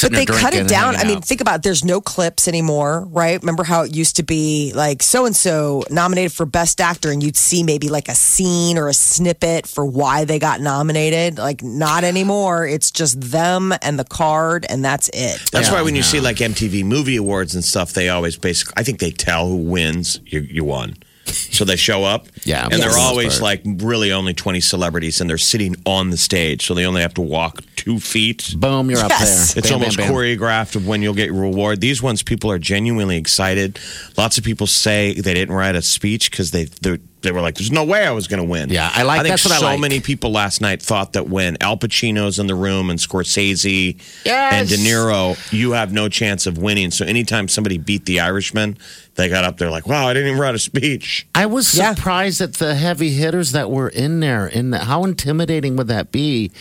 But 0.02 0.12
they 0.14 0.26
there 0.26 0.36
cut 0.38 0.54
it 0.54 0.68
down. 0.68 0.96
I 0.96 1.04
mean, 1.04 1.18
out. 1.18 1.26
think 1.26 1.42
about 1.42 1.56
it. 1.58 1.64
there's 1.64 1.84
no 1.84 2.02
clips 2.02 2.48
anymore, 2.48 3.06
right? 3.10 3.40
Remember 3.42 3.64
how 3.64 3.84
it 3.84 3.96
used 3.96 4.16
to 4.18 4.24
be 4.24 4.72
like 4.76 5.04
so 5.04 5.26
and 5.26 5.36
so 5.36 5.84
nominated 5.90 6.32
for 6.32 6.46
best 6.46 6.80
actor, 6.82 7.12
and 7.12 7.22
you'd 7.22 7.36
see 7.38 7.62
maybe 7.64 7.90
like 7.90 8.08
a 8.08 8.16
scene 8.16 8.78
or 8.78 8.88
a 8.88 8.94
snippet 8.94 9.68
for 9.68 9.86
why 9.86 10.26
they 10.26 10.40
got 10.40 10.62
nominated. 10.62 11.38
Like, 11.38 11.62
not 11.62 12.04
anymore. 12.04 12.66
It's 12.66 12.90
just 12.92 13.20
them 13.22 13.74
and 13.82 14.00
the 14.00 14.06
card, 14.06 14.66
and 14.70 14.84
that's 14.84 15.10
it. 15.14 15.40
That's 15.52 15.68
Yeah, 15.68 15.74
why 15.74 15.82
when 15.82 15.96
you 15.96 16.02
yeah. 16.02 16.08
see 16.08 16.20
like 16.20 16.38
MTV 16.38 16.84
Movie 16.86 17.18
Awards 17.18 17.54
and 17.56 17.64
stuff, 17.64 17.94
they 17.94 18.10
always 18.10 18.38
basically, 18.38 18.74
I 18.78 18.84
think 18.84 19.00
they 19.00 19.12
tell 19.12 19.48
who 19.48 19.58
wins. 19.58 20.20
You, 20.26 20.40
you 20.42 20.64
won. 20.64 20.96
So 21.26 21.64
they 21.66 21.76
show 21.76 22.04
up. 22.04 22.28
Yeah, 22.44 22.64
And 22.64 22.74
for 22.74 22.78
the 22.80 22.86
they're 22.86 22.98
always 22.98 23.40
like 23.40 23.62
really 23.66 24.12
only 24.12 24.34
20 24.34 24.60
celebrities 24.62 25.22
and 25.22 25.30
they're 25.30 25.38
sitting 25.38 25.76
on 25.86 26.10
the 26.10 26.18
stage. 26.18 26.66
So 26.66 26.74
they 26.74 26.86
only 26.88 27.02
have 27.04 27.14
to 27.14 27.22
walk 27.22 27.62
two 27.84 28.00
feet. 28.00 28.54
Boom, 28.58 28.90
you're 28.90 29.00
up 29.00 29.10
Yes. 29.10 29.54
there. 29.54 29.60
It's 29.60 29.70
Bam, 29.70 29.80
almost 29.80 29.98
bam, 29.98 30.08
bam. 30.08 30.16
choreographed 30.16 30.76
of 30.76 30.88
when 30.88 31.02
you'll 31.02 31.14
get 31.16 31.28
your 31.28 31.36
reward. 31.42 31.82
These 31.82 32.02
ones, 32.04 32.22
people 32.24 32.52
are 32.52 32.60
genuinely 32.60 33.18
excited. 33.18 33.80
Lots 34.18 34.38
of 34.38 34.44
people 34.44 34.68
say 34.68 35.14
they 35.16 35.34
didn't 35.34 35.56
write 35.56 35.76
a 35.76 35.82
speech 35.82 36.30
because 36.32 36.52
they 36.52 36.66
they 36.66 37.00
they 37.22 37.32
were 37.32 37.42
like, 37.42 37.56
"There's 37.56 37.72
no 37.72 37.84
way 37.84 38.06
I 38.06 38.12
was 38.12 38.28
going 38.28 38.42
to 38.42 38.48
win." 38.48 38.70
Yeah, 38.70 38.92
I 38.94 39.04
like- 39.04 39.20
I 39.20 39.24
think 39.24 39.32
that's 39.34 39.46
what 39.46 39.54
I 39.54 39.60
so 39.60 39.66
like. 39.66 39.80
many 39.80 40.00
people 40.00 40.32
last 40.32 40.62
night 40.62 40.82
thought 40.82 41.14
that 41.14 41.30
when 41.30 41.58
Al 41.62 41.78
Pacino's 41.78 42.40
in 42.40 42.48
the 42.48 42.56
room 42.56 42.90
and 42.90 43.00
Scorsese 43.00 44.00
and 44.26 44.68
De 44.70 44.78
Niro, 44.78 45.38
you 45.54 45.72
have 45.74 45.92
no 45.94 46.10
chance 46.10 46.46
of 46.48 46.58
winning. 46.58 46.92
So 46.92 47.06
anytime 47.06 47.48
somebody 47.48 47.78
beat 47.78 48.06
the 48.06 48.20
Irishman, 48.20 48.78
they 49.16 49.30
got 49.30 49.44
up 49.44 49.58
there 49.58 49.70
like, 49.70 49.88
"Wow, 49.88 50.08
I 50.08 50.14
didn't 50.14 50.30
even 50.30 50.40
write 50.40 50.56
a 50.56 50.60
speech." 50.60 51.28
I 51.36 51.46
was 51.46 51.74
Yeah. 51.76 51.94
surprised 51.96 52.42
at 52.42 52.56
the 52.56 52.76
heavy 52.76 53.12
hitters 53.12 53.52
that 53.52 53.70
were 53.70 53.90
in 53.90 54.20
there. 54.20 54.46
And 54.48 54.74
how 54.74 55.04
intimidating 55.04 55.76
would 55.76 55.88
that 55.88 56.12
be 56.12 56.52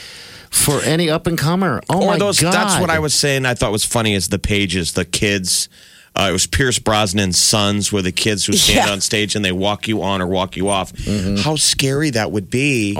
for 0.50 0.82
any 0.82 1.08
up 1.08 1.26
and 1.26 1.38
comer? 1.38 1.80
Oh 1.88 2.02
or 2.02 2.06
my 2.08 2.18
those 2.18 2.40
god! 2.40 2.52
that's 2.52 2.80
what 2.80 2.90
I 2.90 2.98
was 2.98 3.14
saying 3.14 3.46
I 3.46 3.54
thought 3.54 3.72
was 3.72 3.84
funny 3.84 4.14
is 4.14 4.28
the 4.28 4.38
pages, 4.38 4.92
the 4.92 5.04
kids. 5.04 5.68
Uh, 6.16 6.26
it 6.28 6.32
was 6.32 6.46
Pierce 6.46 6.78
Brosnan's 6.78 7.38
sons 7.38 7.92
were 7.92 8.02
the 8.02 8.10
kids 8.12 8.44
who 8.44 8.52
stand 8.52 8.86
Yeah. 8.88 8.92
on 8.92 9.00
stage 9.00 9.36
and 9.36 9.44
they 9.44 9.52
walk 9.52 9.86
you 9.88 10.02
on 10.02 10.20
or 10.20 10.26
walk 10.26 10.56
you 10.56 10.68
off. 10.68 10.92
Mm-hmm. 10.92 11.36
How 11.36 11.54
scary 11.56 12.10
that 12.10 12.32
would 12.32 12.50
be 12.50 12.94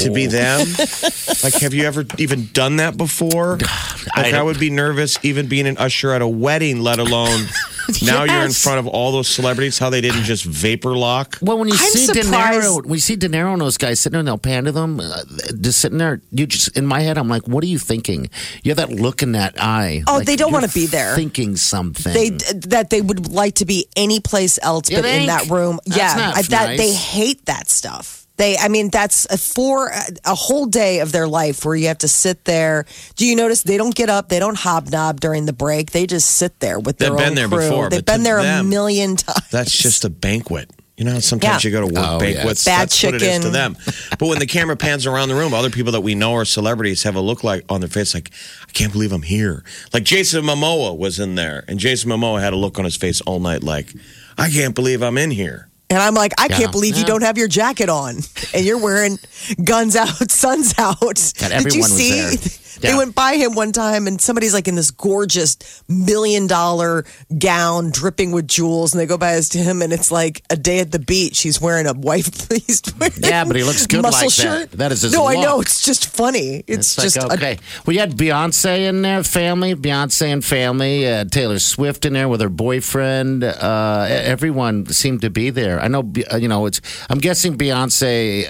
to 0.00 0.10
be 0.10 0.26
them. 0.26 0.66
like, 1.42 1.54
have 1.54 1.72
you 1.74 1.84
ever 1.84 2.04
even 2.18 2.48
done 2.52 2.76
that 2.76 2.96
before? 2.98 3.56
Like, 3.56 3.68
I, 4.14 4.30
don't- 4.30 4.44
would 4.46 4.60
be 4.60 4.70
nervous 4.70 5.18
even 5.24 5.48
being 5.48 5.66
an 5.66 5.78
usher 5.78 6.12
at 6.12 6.20
a 6.22 6.28
wedding, 6.28 6.80
let 6.82 6.98
alone 6.98 7.46
Now 8.02 8.24
you're 8.24 8.44
in 8.44 8.52
front 8.52 8.78
of 8.78 8.86
all 8.86 9.12
those 9.12 9.28
celebrities. 9.28 9.78
How 9.78 9.90
they 9.90 10.00
didn't 10.00 10.24
just 10.24 10.44
vapor 10.44 10.96
lock. 10.96 11.38
Well, 11.42 11.58
when 11.58 11.68
you 11.68 11.74
I'm 11.74 11.90
see 11.90 12.06
De 12.06 12.22
surprised- 12.22 12.66
Niro, 12.66 12.82
when 12.84 12.94
you 12.94 13.00
see 13.00 13.16
De 13.16 13.28
Niro 13.28 13.52
and 13.52 13.60
those 13.60 13.76
guys 13.76 14.00
sitting 14.00 14.12
there 14.12 14.20
and 14.20 14.28
they'll 14.28 14.38
pan 14.38 14.64
to 14.64 14.72
them, 14.72 15.00
uh, 15.00 15.22
just 15.60 15.80
sitting 15.80 15.98
there, 15.98 16.20
you 16.30 16.46
just 16.46 16.76
in 16.76 16.86
my 16.86 17.00
head, 17.00 17.18
I'm 17.18 17.28
like, 17.28 17.48
what 17.48 17.64
are 17.64 17.66
you 17.68 17.78
thinking? 17.78 18.30
You 18.62 18.70
have 18.74 18.76
that 18.76 18.90
look 18.90 19.22
in 19.22 19.32
that 19.32 19.54
eye. 19.58 20.02
Oh, 20.06 20.18
like 20.18 20.26
they 20.26 20.36
don't 20.36 20.52
wanna 20.52 20.68
be 20.68 20.86
there. 20.86 21.14
Thinking 21.14 21.56
something. 21.56 22.12
they 22.12 22.30
that 22.30 22.90
they 22.90 23.00
would 23.00 23.28
like 23.32 23.54
to 23.56 23.64
be 23.64 23.86
any 23.96 24.20
place 24.20 24.58
else 24.62 24.90
You 24.90 24.98
but 24.98 25.04
in 25.06 25.26
that 25.26 25.48
room. 25.48 25.80
That's 25.86 25.98
yeah, 25.98 26.14
not 26.14 26.36
I, 26.36 26.42
that 26.42 26.66
nice. 26.70 26.78
they 26.78 26.92
hate 26.92 27.46
that 27.46 27.68
stuff. 27.68 28.26
They, 28.38 28.56
I 28.56 28.68
mean, 28.68 28.88
that's 28.90 29.26
a 29.30 29.36
for 29.36 29.90
a 30.24 30.34
whole 30.34 30.66
day 30.66 31.00
of 31.00 31.12
their 31.12 31.28
life 31.28 31.64
where 31.64 31.74
you 31.76 31.88
have 31.88 31.98
to 31.98 32.08
sit 32.08 32.44
there. 32.44 32.86
Do 33.16 33.26
you 33.26 33.36
notice 33.36 33.62
they 33.64 33.76
don't 33.76 33.94
get 33.94 34.08
up, 34.08 34.28
they 34.30 34.38
don't 34.38 34.56
hobnob 34.56 35.20
during 35.20 35.44
the 35.46 35.52
break. 35.52 35.90
They 35.90 36.06
just 36.06 36.30
sit 36.30 36.58
there 36.60 36.78
with 36.78 36.98
their 36.98 37.10
They've 37.10 37.18
been 37.18 37.34
there 37.34 37.48
crew. 37.48 37.58
before, 37.58 37.90
They've 37.90 38.04
but 38.04 38.12
been 38.14 38.20
to 38.20 38.24
there 38.24 38.38
a 38.38 38.62
million 38.62 39.16
times. 39.16 39.48
That's 39.50 39.76
just 39.76 40.04
a 40.04 40.10
banquet. 40.10 40.70
You 40.96 41.04
know, 41.04 41.20
sometimes 41.20 41.62
Yeah. 41.62 41.68
you 41.70 41.76
go 41.76 41.86
to 41.88 41.94
work 41.94 42.04
Oh, 42.04 42.12
yeah. 42.24 42.34
banquets. 42.34 42.64
Bad 42.64 42.80
that's 42.88 43.04
what 43.04 43.14
it 43.14 43.22
is 43.22 43.28
to 43.28 43.34
chicken. 43.38 43.52
them. 43.52 43.76
But 44.18 44.26
when 44.28 44.40
the 44.40 44.46
camera 44.46 44.76
pans 44.76 45.06
around 45.06 45.28
the 45.28 45.36
room, 45.36 45.54
other 45.54 45.70
people 45.70 45.92
that 45.92 46.00
we 46.00 46.16
know 46.16 46.34
are 46.34 46.44
celebrities 46.44 47.04
have 47.04 47.14
a 47.14 47.20
look 47.20 47.44
like 47.44 47.64
on 47.68 47.80
their 47.80 47.88
face 47.90 48.14
like, 48.14 48.30
I 48.68 48.72
can't 48.72 48.92
believe 48.92 49.12
I'm 49.12 49.22
here. 49.22 49.62
Like 49.92 50.02
Jason 50.02 50.42
Momoa 50.44 50.96
was 50.98 51.20
in 51.20 51.36
there, 51.36 51.64
and 51.68 51.78
Jason 51.78 52.10
Momoa 52.10 52.40
had 52.40 52.52
a 52.52 52.56
look 52.56 52.80
on 52.80 52.84
his 52.84 52.96
face 52.96 53.20
all 53.20 53.38
night 53.38 53.62
like, 53.62 53.94
I 54.36 54.50
can't 54.50 54.74
believe 54.74 55.00
I'm 55.02 55.18
in 55.18 55.30
here. 55.30 55.67
And 55.90 55.98
I'm 55.98 56.14
like, 56.14 56.32
I 56.38 56.46
Yeah. 56.50 56.58
can't 56.58 56.72
believe 56.72 56.96
you 56.96 57.04
don't 57.04 57.22
have 57.22 57.38
your 57.38 57.48
jacket 57.48 57.88
on 57.88 58.18
and 58.52 58.64
you're 58.66 58.78
wearing 58.78 59.18
guns 59.64 59.96
out, 59.96 60.30
suns 60.30 60.74
out. 60.78 60.98
Did 61.38 61.42
you 61.42 61.56
everyone 61.56 61.80
was 61.80 61.96
see? 61.96 62.60
there. 62.80 62.92
They 62.92 62.98
went 62.98 63.14
by 63.14 63.34
him 63.34 63.54
one 63.54 63.72
time 63.72 64.06
and 64.06 64.20
somebody's 64.20 64.54
like 64.54 64.68
in 64.68 64.74
this 64.74 64.90
gorgeous 64.90 65.82
million 65.88 66.46
dollar 66.46 67.04
gown 67.38 67.90
dripping 67.90 68.32
with 68.32 68.48
jewels. 68.48 68.92
And 68.92 69.00
they 69.00 69.06
go 69.06 69.18
by 69.18 69.32
as 69.32 69.48
to 69.50 69.58
him 69.58 69.82
and 69.82 69.92
it's 69.92 70.10
like 70.10 70.42
a 70.50 70.56
day 70.56 70.80
at 70.80 70.92
the 70.92 70.98
beach. 70.98 71.40
He's 71.40 71.60
wearing 71.60 71.86
a 71.86 71.92
wife 71.92 72.32
pleased 72.48 72.92
Yeah, 73.24 73.44
but 73.44 73.56
he 73.56 73.64
looks 73.64 73.86
good 73.86 74.02
muscle 74.02 74.26
like 74.26 74.70
that. 74.70 74.78
That 74.78 74.92
is 74.92 75.02
his 75.02 75.12
No, 75.12 75.26
I 75.26 75.34
know. 75.34 75.60
It's 75.60 75.84
just 75.84 76.08
funny. 76.08 76.64
It's, 76.66 76.96
It's 76.96 76.96
just 76.96 77.28
like, 77.28 77.38
okay. 77.38 77.58
well, 77.86 77.94
you 77.94 78.00
had 78.00 78.12
Beyonce 78.12 78.88
in 78.88 79.02
there, 79.02 79.22
family, 79.22 79.74
Beyonce 79.74 80.32
and 80.32 80.44
family, 80.44 81.06
uh, 81.06 81.24
Taylor 81.24 81.58
Swift 81.58 82.04
in 82.04 82.12
there 82.12 82.28
with 82.28 82.40
her 82.40 82.48
boyfriend. 82.48 83.44
Uh, 83.44 84.06
everyone 84.08 84.86
seemed 84.86 85.20
to 85.22 85.30
be 85.30 85.50
there. 85.50 85.80
I 85.80 85.88
know, 85.88 86.12
uh, 86.32 86.36
you 86.36 86.48
know, 86.48 86.66
it's. 86.66 86.80
I'm 87.08 87.18
guessing 87.18 87.56
Beyonce 87.56 88.46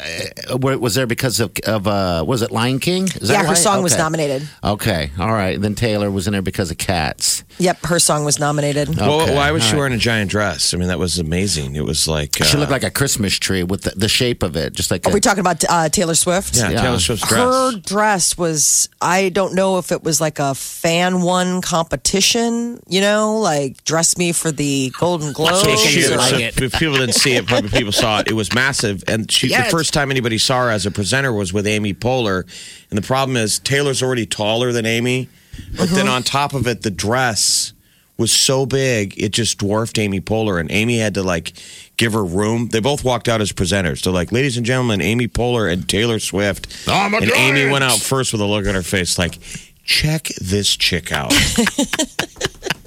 uh, 0.50 0.56
was 0.58 0.94
there 0.94 1.06
because 1.06 1.40
of, 1.40 1.52
of 1.66 1.86
uh, 1.86 2.24
was 2.26 2.42
it 2.42 2.50
Lion 2.50 2.78
King? 2.78 3.04
Is 3.04 3.28
that 3.28 3.34
yeah, 3.34 3.42
her 3.42 3.48
right? 3.48 3.56
song 3.56 3.82
was 3.82 3.94
Okay. 3.94 4.02
Nominated. 4.18 4.48
Okay, 4.62 5.10
all 5.18 5.32
right. 5.32 5.60
Then 5.60 5.74
Taylor 5.74 6.10
was 6.10 6.26
in 6.26 6.32
there 6.32 6.42
because 6.42 6.70
of 6.70 6.78
Cats. 6.78 7.44
Yep, 7.58 7.86
her 7.86 7.98
song 7.98 8.24
was 8.24 8.38
nominated. 8.38 8.88
Well, 8.96 9.34
why 9.34 9.50
was 9.50 9.62
all 9.62 9.68
she 9.68 9.72
right. 9.72 9.78
wearing 9.78 9.92
a 9.94 9.98
giant 9.98 10.30
dress? 10.30 10.74
I 10.74 10.76
mean, 10.76 10.88
that 10.88 10.98
was 10.98 11.18
amazing. 11.18 11.76
It 11.76 11.84
was 11.84 12.06
like. 12.06 12.40
Uh, 12.40 12.44
She 12.44 12.56
looked 12.56 12.70
like 12.70 12.84
a 12.84 12.90
Christmas 12.90 13.36
tree 13.38 13.62
with 13.62 13.82
the, 13.82 13.90
the 13.90 14.08
shape 14.08 14.42
of 14.42 14.56
it, 14.56 14.72
just 14.74 14.90
like. 14.90 15.06
Are 15.06 15.10
a, 15.10 15.14
we 15.14 15.20
talking 15.20 15.40
about 15.40 15.64
uh, 15.68 15.88
Taylor 15.88 16.14
Swift? 16.14 16.56
yeah, 16.56 16.70
Yeah. 16.70 16.82
Taylor 16.82 16.98
Swift's 16.98 17.26
dress. 17.28 17.40
Her 17.40 17.72
dress 17.80 18.38
was, 18.38 18.88
I 19.00 19.28
don't 19.30 19.54
know 19.54 19.78
if 19.78 19.90
it 19.92 20.02
was 20.04 20.20
like 20.20 20.38
a 20.38 20.54
fan 20.54 21.22
one 21.22 21.60
competition, 21.62 22.80
you 22.88 23.00
know, 23.00 23.38
like 23.38 23.82
dress 23.84 24.16
me 24.16 24.32
for 24.32 24.50
the 24.52 24.92
Golden 24.98 25.32
Globes. 25.32 25.60
So 25.62 25.76
She 25.76 26.00
she, 26.00 26.02
so 26.02 26.14
it. 26.36 26.60
if 26.60 26.72
people 26.74 26.96
didn't 26.96 27.14
see 27.14 27.34
it, 27.36 27.46
probably 27.46 27.70
people 27.70 27.92
saw 27.92 28.20
it. 28.20 28.28
It 28.28 28.34
was 28.34 28.54
massive, 28.54 29.02
and 29.08 29.30
she, 29.30 29.48
Yes. 29.48 29.66
the 29.70 29.76
first 29.76 29.92
time 29.94 30.10
anybody 30.10 30.38
saw 30.38 30.64
her 30.64 30.70
as 30.70 30.86
a 30.86 30.90
presenter 30.90 31.32
was 31.32 31.52
with 31.52 31.66
Amy 31.66 31.94
Poehler. 31.94 32.44
And 32.90 32.96
the 32.96 33.02
problem 33.02 33.36
is 33.36 33.58
Taylor's 33.58 33.97
already 34.02 34.26
taller 34.26 34.72
than 34.72 34.86
Amy, 34.86 35.28
but 35.76 35.88
then 35.88 36.06
uh-huh. 36.06 36.16
on 36.16 36.22
top 36.22 36.54
of 36.54 36.66
it, 36.66 36.82
the 36.82 36.90
dress 36.90 37.72
was 38.16 38.32
so 38.32 38.66
big 38.66 39.14
it 39.16 39.30
just 39.30 39.58
dwarfed 39.58 39.98
Amy 39.98 40.20
Poehler, 40.20 40.60
and 40.60 40.70
Amy 40.70 40.98
had 40.98 41.14
to 41.14 41.22
like 41.22 41.52
give 41.96 42.12
her 42.12 42.24
room. 42.24 42.68
They 42.68 42.80
both 42.80 43.04
walked 43.04 43.28
out 43.28 43.40
as 43.40 43.52
presenters. 43.52 44.02
They're 44.02 44.12
like, 44.12 44.32
"Ladies 44.32 44.56
and 44.56 44.66
gentlemen, 44.66 45.00
Amy 45.00 45.28
Poehler 45.28 45.72
and 45.72 45.88
Taylor 45.88 46.18
Swift." 46.18 46.66
Oh, 46.88 47.08
my 47.08 47.18
and 47.18 47.30
Amy 47.32 47.70
went 47.70 47.84
out 47.84 47.98
first 47.98 48.32
with 48.32 48.40
a 48.40 48.46
look 48.46 48.66
on 48.66 48.74
her 48.74 48.82
face 48.82 49.18
like. 49.18 49.38
Check 49.84 50.24
this 50.38 50.76
chick 50.76 51.12
out. 51.12 51.32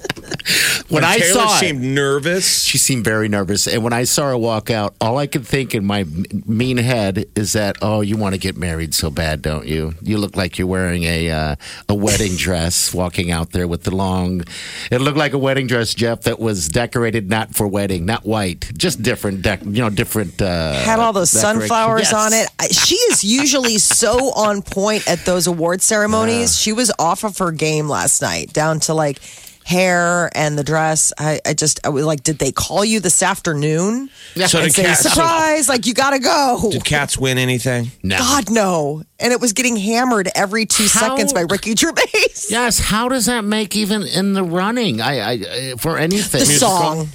when 0.88 1.04
I 1.04 1.18
Taylor 1.18 1.32
saw 1.32 1.56
it, 1.56 1.60
seemed 1.60 1.82
nervous. 1.82 2.62
She 2.64 2.78
seemed 2.78 3.04
very 3.04 3.28
nervous. 3.28 3.66
And 3.66 3.82
when 3.84 3.92
I 3.92 4.04
saw 4.04 4.28
her 4.30 4.36
walk 4.36 4.70
out, 4.70 4.94
all 5.00 5.18
I 5.18 5.26
could 5.26 5.46
think 5.46 5.74
in 5.74 5.84
my 5.84 6.04
mean 6.46 6.76
head 6.78 7.26
is 7.36 7.52
that, 7.54 7.76
oh, 7.82 8.00
you 8.00 8.16
want 8.16 8.34
to 8.34 8.40
get 8.40 8.56
married 8.56 8.94
so 8.94 9.10
bad, 9.10 9.42
don't 9.42 9.66
you? 9.66 9.94
You 10.02 10.18
look 10.18 10.36
like 10.36 10.58
you're 10.58 10.66
wearing 10.66 11.04
a 11.04 11.30
uh, 11.30 11.56
a 11.88 11.94
wedding 11.94 12.34
dress 12.36 12.92
walking 12.92 13.30
out 13.30 13.52
there 13.52 13.66
with 13.68 13.84
the 13.84 13.94
long. 13.94 14.42
It 14.90 15.00
looked 15.00 15.18
like 15.18 15.32
a 15.32 15.38
wedding 15.38 15.66
dress, 15.66 15.94
Jeff, 15.94 16.22
that 16.22 16.38
was 16.40 16.68
decorated 16.68 17.28
not 17.30 17.54
for 17.54 17.66
wedding, 17.68 18.04
not 18.04 18.24
white, 18.24 18.70
just 18.76 19.02
different, 19.02 19.42
dec- 19.42 19.64
you 19.64 19.82
know, 19.82 19.90
different. 19.90 20.40
Uh, 20.42 20.74
Had 20.74 20.98
all 20.98 21.12
those 21.12 21.30
sunflowers 21.30 22.10
Yes. 22.10 22.14
on 22.14 22.32
it. 22.32 22.74
She 22.74 22.96
is 22.96 23.22
usually 23.24 23.78
so 23.78 24.32
on 24.32 24.62
point 24.62 25.06
at 25.08 25.24
those 25.24 25.46
award 25.46 25.82
ceremonies. 25.82 26.58
She 26.60 26.72
was 26.72 26.92
off 26.98 27.24
of 27.24 27.38
her 27.38 27.52
game 27.52 27.88
last 27.88 28.20
night, 28.22 28.52
down 28.52 28.80
to 28.80 28.94
like 28.94 29.18
hair 29.64 30.30
and 30.34 30.58
the 30.58 30.64
dress. 30.64 31.12
I, 31.18 31.40
I 31.46 31.54
just, 31.54 31.80
I 31.84 31.88
was 31.90 32.04
like, 32.04 32.22
did 32.22 32.38
they 32.38 32.52
call 32.52 32.84
you 32.84 33.00
this 33.00 33.22
afternoon? 33.22 34.10
So 34.46 34.58
and 34.58 34.66
did 34.66 34.72
say, 34.74 34.82
Kat- 34.84 34.98
surprise, 34.98 35.68
like 35.68 35.86
you 35.86 35.94
gotta 35.94 36.18
go. 36.18 36.68
Did 36.70 36.84
Cats 36.84 37.16
win 37.18 37.38
anything? 37.38 37.90
No. 38.02 38.18
God, 38.18 38.50
no. 38.50 39.02
And 39.20 39.32
it 39.32 39.40
was 39.40 39.52
getting 39.52 39.76
hammered 39.76 40.28
every 40.34 40.66
two 40.66 40.84
How- 40.84 41.10
seconds 41.16 41.32
by 41.32 41.42
Ricky 41.42 41.74
Gervais. 41.76 42.02
Yes. 42.48 42.78
How 42.78 43.08
does 43.08 43.26
that 43.26 43.44
make 43.44 43.76
even 43.76 44.02
in 44.02 44.32
the 44.32 44.42
running? 44.42 45.00
I, 45.00 45.18
I 45.18 45.30
I- 45.32 45.74
for 45.78 45.98
anything. 45.98 46.40
The 46.40 46.46
song. 46.46 47.08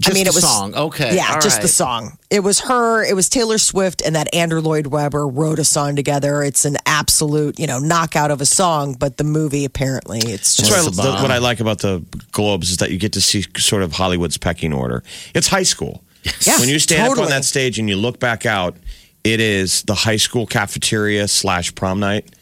Just 0.00 0.10
I 0.10 0.14
mean, 0.14 0.24
the 0.24 0.30
it 0.30 0.34
was 0.34 0.44
song. 0.44 0.74
Okay. 0.74 1.14
Yeah, 1.14 1.34
all 1.34 1.40
just 1.40 1.62
the 1.62 1.68
song. 1.68 2.18
It 2.28 2.40
was 2.40 2.60
her. 2.60 3.04
It 3.04 3.14
was 3.14 3.28
Taylor 3.28 3.58
Swift 3.58 4.02
and 4.02 4.16
that 4.16 4.34
Andrew 4.34 4.60
Lloyd 4.60 4.88
Webber 4.88 5.26
wrote 5.28 5.58
a 5.60 5.64
song 5.64 5.94
together. 5.94 6.42
It's 6.42 6.64
an 6.64 6.78
absolute, 6.84 7.58
you 7.60 7.66
know, 7.66 7.78
knockout 7.78 8.30
of 8.30 8.40
a 8.40 8.46
song. 8.46 8.94
But 8.94 9.18
the 9.18 9.24
movie, 9.24 9.64
apparently, 9.64 10.18
it's 10.18 10.56
just. 10.56 10.70
That's 10.70 10.98
why 10.98 11.06
a 11.06 11.12
the, 11.12 11.22
what 11.22 11.30
I 11.30 11.38
like 11.38 11.60
about 11.60 11.78
the 11.78 12.04
Globes 12.32 12.70
is 12.70 12.78
that 12.78 12.90
you 12.90 12.98
get 12.98 13.12
to 13.12 13.20
see 13.20 13.44
sort 13.56 13.82
of 13.82 13.92
Hollywood's 13.92 14.36
pecking 14.36 14.72
order. 14.72 15.04
It's 15.34 15.46
high 15.46 15.62
school. 15.62 16.02
Yeah, 16.46 16.58
when 16.58 16.68
you 16.68 16.78
stand 16.78 17.12
up 17.12 17.18
on 17.18 17.28
that 17.28 17.44
stage 17.44 17.78
and 17.78 17.88
you 17.88 17.96
look 17.96 18.18
back 18.18 18.46
out, 18.46 18.76
it 19.24 19.40
is 19.40 19.82
the 19.82 19.94
high 19.94 20.16
school 20.16 20.46
cafeteria 20.46 21.28
slash 21.28 21.74
prom 21.74 22.00
night, 22.00 22.34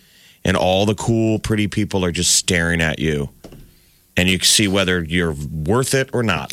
and 0.44 0.56
all 0.56 0.86
the 0.86 0.94
cool, 0.94 1.38
pretty 1.38 1.68
people 1.68 2.04
are 2.04 2.12
just 2.12 2.34
staring 2.34 2.80
at 2.80 2.98
you, 2.98 3.28
and 4.16 4.28
you 4.28 4.38
can 4.38 4.46
see 4.46 4.68
whether 4.68 5.02
you're 5.02 5.34
worth 5.50 5.94
it 5.94 6.10
or 6.12 6.22
not. 6.22 6.52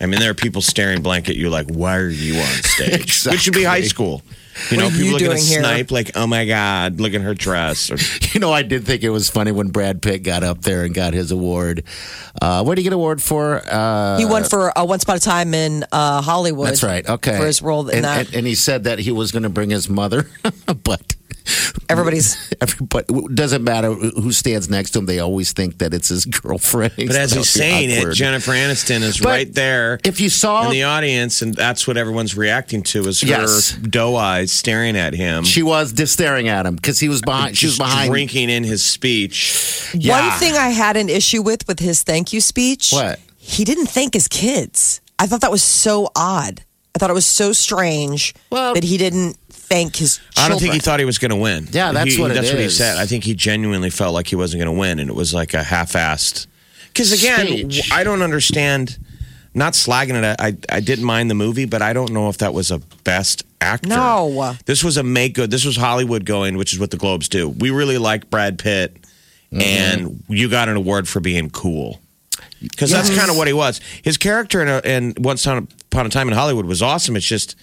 I 0.00 0.06
mean, 0.06 0.18
there 0.20 0.30
are 0.30 0.34
people 0.34 0.62
staring 0.62 1.02
blank 1.02 1.28
at 1.28 1.36
you 1.36 1.50
like, 1.50 1.66
"Why 1.68 1.96
are 1.98 2.08
you 2.08 2.40
on 2.40 2.46
stage?" 2.62 3.24
Which 3.26 3.40
should 3.40 3.54
be 3.54 3.64
high 3.64 3.82
school. 3.82 4.22
You 4.70 4.76
know, 4.76 4.84
What 4.86 4.92
are 4.92 4.96
people 4.96 5.06
you 5.06 5.12
looking 5.28 5.32
at 5.32 5.38
here? 5.38 5.60
snipe 5.60 5.90
like, 5.90 6.10
"Oh 6.14 6.26
my 6.26 6.44
god, 6.44 7.00
look 7.00 7.14
at 7.14 7.20
her 7.20 7.34
dress." 7.34 7.90
Or, 7.90 7.96
You 8.34 8.40
know, 8.40 8.52
I 8.52 8.62
did 8.62 8.84
think 8.84 9.02
it 9.02 9.10
was 9.10 9.28
funny 9.30 9.52
when 9.52 9.68
Brad 9.68 10.02
Pitt 10.02 10.22
got 10.22 10.42
up 10.42 10.62
there 10.62 10.84
and 10.84 10.94
got 10.94 11.14
his 11.14 11.30
award. 11.30 11.84
Uh, 12.40 12.62
what 12.64 12.74
did 12.74 12.80
he 12.80 12.82
get 12.84 12.88
an 12.90 12.94
award 12.94 13.22
for? 13.22 13.62
Uh, 13.66 14.18
he 14.18 14.24
won 14.24 14.44
for 14.44 14.76
uh, 14.76 14.84
Once 14.84 15.02
Upon 15.04 15.16
a 15.16 15.20
Time 15.20 15.54
in 15.54 15.84
uh, 15.92 16.20
Hollywood. 16.22 16.68
that's 16.68 16.82
right. 16.82 17.08
Okay. 17.08 17.36
For 17.38 17.46
his 17.46 17.60
role 17.62 17.88
in 17.88 17.96
and, 17.96 18.04
that. 18.04 18.26
and, 18.26 18.36
and 18.36 18.46
he 18.46 18.54
said 18.54 18.84
that 18.84 18.98
he 18.98 19.12
was 19.12 19.32
going 19.32 19.42
to 19.44 19.48
bring 19.48 19.70
his 19.70 19.88
mother, 19.88 20.28
but 20.84 21.14
Everybody's. 21.88 22.36
everybody 22.60 23.06
doesn't 23.34 23.64
matter 23.64 23.92
who 23.92 24.32
stands 24.32 24.68
next 24.70 24.90
to 24.92 25.00
him. 25.00 25.06
They 25.06 25.18
always 25.18 25.52
think 25.52 25.78
that 25.78 25.92
it's 25.94 26.08
his 26.08 26.24
girlfriend. 26.42 26.92
But 26.96 27.16
as 27.16 27.32
he's 27.32 27.48
saying 27.48 27.90
it, 27.90 28.12
Jennifer 28.14 28.52
Aniston 28.52 29.00
is 29.02 29.18
But 29.18 29.28
right 29.28 29.52
there 29.54 29.98
if 30.04 30.20
you 30.20 30.28
saw 30.28 30.64
in 30.66 30.70
the 30.70 30.84
audience, 30.84 31.42
and 31.42 31.54
that's 31.54 31.86
what 31.86 31.96
everyone's 31.96 32.36
reacting 32.36 32.82
to 32.84 33.06
is 33.08 33.20
her 33.22 33.28
Yes. 33.28 33.72
doe 33.72 34.16
eyes 34.16 34.52
staring 34.52 34.96
at 34.96 35.14
him. 35.14 35.44
she 35.44 35.62
was 35.62 35.92
just 35.92 36.12
staring 36.12 36.48
at 36.48 36.66
him 36.66 36.76
because 36.76 37.00
he 37.00 37.08
was 37.08 37.20
behind. 37.22 37.56
She 37.56 37.66
was 37.66 37.78
behind. 37.78 38.10
drinking 38.10 38.50
in 38.50 38.64
his 38.64 38.84
speech. 38.84 39.90
Yeah. 39.94 40.28
One 40.30 40.38
thing 40.38 40.54
I 40.54 40.68
had 40.68 40.96
an 40.96 41.08
issue 41.08 41.42
with 41.42 41.66
with 41.66 41.78
his 41.80 42.02
thank 42.02 42.32
you 42.32 42.40
speech. 42.40 42.90
What? 42.92 43.18
He 43.38 43.64
didn't 43.64 43.86
thank 43.86 44.14
his 44.14 44.28
kids. 44.28 45.00
I 45.18 45.26
thought 45.26 45.40
that 45.40 45.50
was 45.50 45.62
so 45.62 46.10
odd. 46.14 46.62
I 46.94 46.98
thought 46.98 47.10
it 47.10 47.14
was 47.14 47.26
so 47.26 47.52
strange 47.52 48.34
Well- 48.50 48.74
that 48.74 48.84
he 48.84 48.96
didn't 48.98 49.36
thank 49.70 49.96
his 49.96 50.18
children. 50.18 50.44
I 50.44 50.48
don't 50.50 50.58
think 50.60 50.74
he 50.74 50.80
thought 50.80 50.98
he 50.98 51.06
was 51.06 51.18
going 51.18 51.30
to 51.30 51.36
win. 51.36 51.66
Yeah, 51.72 51.92
that's 51.92 52.14
He- 52.14 52.20
what 52.20 52.30
it 52.30 52.34
that's 52.34 52.50
what 52.50 52.58
he 52.58 52.66
is. 52.66 52.76
said. 52.76 52.98
I 52.98 53.06
think 53.06 53.24
he 53.24 53.34
genuinely 53.34 53.88
felt 53.90 54.12
like 54.12 54.26
he 54.26 54.36
wasn't 54.36 54.62
going 54.62 54.74
to 54.74 54.78
win, 54.78 54.98
and 54.98 55.08
it 55.08 55.14
was 55.16 55.32
like 55.32 55.54
a 55.54 55.62
half-assed. 55.62 56.46
Because 56.88 57.12
again, 57.12 57.46
Speech. 57.70 57.90
I 57.92 58.04
don't 58.04 58.20
understand. 58.22 58.98
Not 59.54 59.72
slagging 59.72 60.14
it. 60.22 60.36
I 60.38 60.56
I 60.68 60.80
didn't 60.80 61.04
mind 61.04 61.28
the 61.30 61.34
movie, 61.34 61.64
but 61.64 61.82
I 61.82 61.92
don't 61.92 62.12
know 62.12 62.28
if 62.28 62.38
that 62.38 62.52
was 62.54 62.70
a 62.70 62.78
best 63.04 63.42
actor. 63.60 63.88
No. 63.88 64.54
this 64.66 64.84
was 64.84 64.96
a 64.96 65.02
make 65.02 65.34
good. 65.34 65.50
This 65.50 65.64
was 65.64 65.76
Hollywood 65.76 66.24
going, 66.24 66.56
which 66.56 66.72
is 66.72 66.78
what 66.78 66.90
the 66.92 66.96
Globes 66.96 67.28
do. 67.28 67.48
We 67.48 67.70
really 67.70 67.98
like 67.98 68.28
Brad 68.30 68.58
Pitt, 68.58 68.96
Mm-hmm. 69.52 69.60
and 69.62 70.22
you 70.28 70.48
got 70.48 70.68
an 70.68 70.76
award 70.76 71.08
for 71.08 71.18
being 71.18 71.50
cool. 71.50 72.00
Because 72.62 72.90
that's 72.92 73.10
kind 73.16 73.28
of 73.30 73.36
what 73.36 73.48
he 73.48 73.52
was. 73.52 73.80
His 74.02 74.16
character 74.16 74.62
in, 74.62 74.68
a, 74.68 74.80
in 74.84 75.14
Once 75.18 75.44
Upon 75.44 76.06
a 76.06 76.08
Time 76.08 76.28
in 76.28 76.34
Hollywood 76.34 76.66
was 76.66 76.80
awesome. 76.82 77.16
It's 77.16 77.26
just 77.26 77.56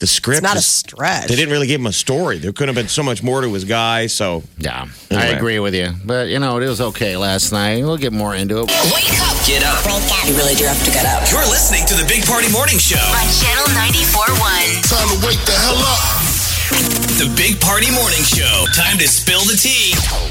the 0.00 0.06
script. 0.06 0.38
It's 0.38 0.42
not 0.42 0.56
a 0.56 0.62
stretch. 0.62 1.28
They 1.28 1.36
didn't 1.36 1.52
really 1.52 1.66
give 1.66 1.80
him 1.80 1.86
a 1.86 1.92
story. 1.92 2.38
There 2.38 2.52
couldn't 2.52 2.74
have 2.74 2.82
been 2.82 2.88
so 2.88 3.02
much 3.02 3.22
more 3.22 3.40
to 3.42 3.52
his 3.52 3.64
guy. 3.64 4.08
So 4.08 4.42
Yeah, 4.58 4.88
I 5.10 5.26
agree 5.28 5.58
with 5.60 5.74
you. 5.74 5.92
But, 6.04 6.28
you 6.28 6.38
know, 6.38 6.58
it 6.58 6.66
was 6.66 6.80
okay 6.80 7.16
last 7.16 7.52
night. 7.52 7.84
We'll 7.84 7.98
get 7.98 8.12
more 8.12 8.34
into 8.34 8.60
it. 8.60 8.66
Wake 8.92 9.20
up 9.20 9.30
Get 9.46 9.64
up. 9.64 9.84
You 10.28 10.36
really 10.36 10.54
do 10.54 10.64
have 10.64 10.82
to 10.84 10.90
get 10.90 11.04
up. 11.06 11.30
You're 11.30 11.48
listening 11.48 11.86
to 11.86 11.94
the 11.94 12.04
Big 12.06 12.24
Party 12.24 12.50
Morning 12.52 12.78
Show. 12.78 13.00
On 13.00 13.26
Channel 13.40 13.66
94.1. 13.74 14.88
Time 14.88 15.08
to 15.08 15.26
wake 15.26 15.42
the 15.44 15.52
hell 15.52 15.78
up. 15.80 16.00
The 17.18 17.32
Big 17.36 17.60
Party 17.60 17.90
Morning 17.90 18.22
Show. 18.22 18.66
Time 18.74 18.98
to 18.98 19.08
spill 19.08 19.40
the 19.40 19.56
tea. 19.56 20.29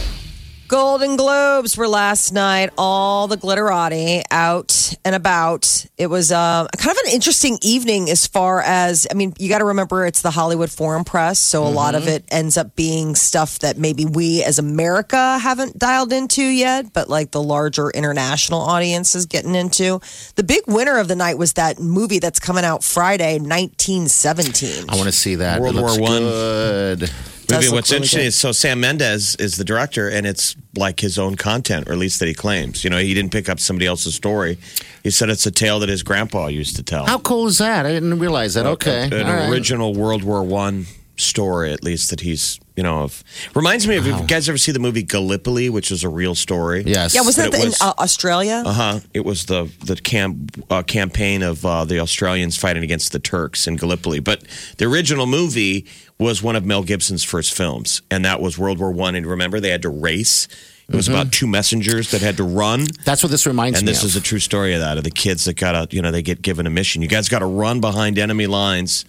Golden 0.69 1.15
Globes 1.15 1.75
were 1.75 1.87
last 1.87 2.31
night. 2.31 2.69
All 2.77 3.25
the 3.25 3.37
glitterati 3.37 4.21
out 4.29 4.93
and 5.03 5.15
about. 5.15 5.87
It 5.97 6.11
was 6.11 6.31
uh, 6.31 6.67
kind 6.77 6.95
of 6.95 7.05
an 7.07 7.11
interesting 7.11 7.57
evening 7.63 8.07
as 8.07 8.27
far 8.27 8.61
as 8.61 9.07
I 9.09 9.15
mean, 9.15 9.33
you 9.39 9.49
got 9.49 9.59
to 9.59 9.65
remember 9.65 10.05
it's 10.05 10.21
the 10.21 10.29
Hollywood 10.29 10.69
Foreign 10.69 11.05
Press, 11.05 11.39
so 11.39 11.65
a 11.65 11.69
lot 11.69 11.95
of 11.95 12.07
it 12.07 12.23
ends 12.29 12.55
up 12.55 12.75
being 12.75 13.15
stuff 13.15 13.57
that 13.59 13.79
maybe 13.79 14.05
we 14.05 14.43
as 14.43 14.59
America 14.59 15.39
haven't 15.39 15.79
dialed 15.79 16.13
into 16.13 16.43
yet, 16.43 16.93
but 16.93 17.09
like 17.09 17.31
the 17.31 17.41
larger 17.41 17.89
international 17.89 18.61
audience 18.61 19.15
is 19.15 19.25
getting 19.25 19.55
into. 19.55 19.99
The 20.35 20.43
big 20.43 20.65
winner 20.67 20.99
of 20.99 21.07
the 21.07 21.15
night 21.15 21.39
was 21.39 21.53
that 21.53 21.79
movie 21.79 22.19
that's 22.19 22.39
coming 22.39 22.63
out 22.63 22.83
Friday, 22.83 23.39
1917. 23.39 24.85
I 24.87 24.95
want 24.95 25.07
to 25.07 25.11
see 25.11 25.33
that. 25.35 25.61
World 25.61 25.77
it 25.77 25.81
looks 25.81 25.97
War 25.97 26.09
One. 26.09 27.09
Good. 27.49 27.55
Does 27.55 27.65
maybe 27.65 27.71
look 27.71 27.75
what's 27.77 27.91
really 27.91 27.97
interesting 27.97 28.21
good. 28.21 28.27
is 28.27 28.35
so 28.35 28.51
Sam 28.51 28.79
Mendes 28.79 29.35
is 29.35 29.57
the 29.57 29.63
director, 29.63 30.09
and 30.09 30.25
it's 30.25 30.55
like 30.75 30.99
his 30.99 31.19
own 31.19 31.35
content, 31.35 31.87
or 31.87 31.93
at 31.93 31.97
least 31.97 32.19
that 32.19 32.27
he 32.27 32.33
claims. 32.33 32.83
You 32.83 32.89
know, 32.89 32.97
he 32.97 33.13
didn't 33.13 33.31
pick 33.31 33.49
up 33.49 33.59
somebody 33.59 33.85
else's 33.85 34.15
story. 34.15 34.57
He 35.03 35.11
said 35.11 35.29
it's 35.29 35.45
a 35.45 35.51
tale 35.51 35.79
that 35.79 35.89
his 35.89 36.03
grandpa 36.03 36.47
used 36.47 36.75
to 36.77 36.83
tell. 36.83 37.05
How 37.05 37.19
cool 37.19 37.47
is 37.47 37.57
that? 37.57 37.85
I 37.85 37.91
didn't 37.91 38.19
realize 38.19 38.53
that. 38.53 38.65
Okay. 38.65 39.05
an 39.05 39.13
All 39.27 39.33
right. 39.33 39.49
original 39.49 39.93
World 39.93 40.23
War 40.23 40.43
One 40.43 40.85
story, 41.17 41.73
at 41.73 41.83
least 41.83 42.09
that 42.09 42.21
he's 42.21 42.59
you 42.79 42.83
know 42.83 42.99
of. 43.03 43.23
Reminds 43.55 43.85
me 43.87 43.97
of 43.97 44.07
if 44.07 44.17
you 44.21 44.25
guys 44.25 44.47
ever 44.47 44.57
see 44.57 44.71
the 44.71 44.79
movie 44.79 45.03
Gallipoli, 45.03 45.69
which 45.69 45.91
is 45.91 46.05
a 46.05 46.09
real 46.09 46.33
story. 46.33 46.83
Yes. 46.85 47.13
yeah, 47.13 47.19
wasn't 47.21 47.51
But 47.51 47.51
that 47.51 47.57
it 47.57 47.61
the, 47.61 47.67
was- 47.71 47.81
in 47.81 47.87
uh, 47.87 47.93
Australia? 47.97 48.63
Uh 48.65 48.71
huh. 48.73 48.99
It 49.13 49.25
was 49.25 49.45
the 49.47 49.69
the 49.83 49.97
camp 49.97 50.63
uh, 50.69 50.83
campaign 50.83 51.43
of 51.43 51.65
uh, 51.65 51.83
the 51.83 51.99
Australians 51.99 52.55
fighting 52.55 52.83
against 52.83 53.11
the 53.11 53.19
Turks 53.19 53.67
in 53.67 53.75
Gallipoli. 53.75 54.21
But 54.21 54.43
the 54.77 54.85
original 54.85 55.25
movie 55.25 55.85
was 56.19 56.41
one 56.41 56.55
of 56.55 56.63
Mel 56.65 56.83
Gibson's 56.83 57.25
first 57.25 57.53
films, 57.53 58.01
and 58.09 58.23
that 58.23 58.39
was 58.39 58.57
World 58.57 58.79
War 58.79 58.91
One. 58.91 59.15
And 59.15 59.25
remember, 59.27 59.59
they 59.59 59.71
had 59.71 59.81
to 59.81 59.89
race. 59.89 60.47
It 60.87 60.95
was 60.95 61.07
about 61.09 61.31
two 61.33 61.45
messengers 61.47 62.09
that 62.11 62.21
had 62.21 62.37
to 62.37 62.43
run. 62.43 62.85
That's 63.05 63.21
what 63.21 63.29
this 63.29 63.45
reminds 63.45 63.73
me 63.75 63.77
of. 63.77 63.79
And 63.81 63.85
me 63.87 63.91
this 63.91 64.01
of. 64.03 64.09
is 64.09 64.15
a 64.15 64.21
true 64.21 64.39
story 64.39 64.73
of 64.73 64.79
that 64.79 64.97
of 64.97 65.03
the 65.03 65.11
kids 65.11 65.43
that 65.45 65.55
got 65.55 65.73
to 65.91 65.95
you 65.95 66.01
know 66.01 66.11
they 66.11 66.21
get 66.23 66.41
given 66.41 66.65
a 66.65 66.69
mission. 66.71 67.01
You 67.03 67.09
guys 67.09 67.27
got 67.29 67.39
to 67.39 67.45
run 67.45 67.81
behind 67.81 68.17
enemy 68.17 68.47
lines, 68.47 69.03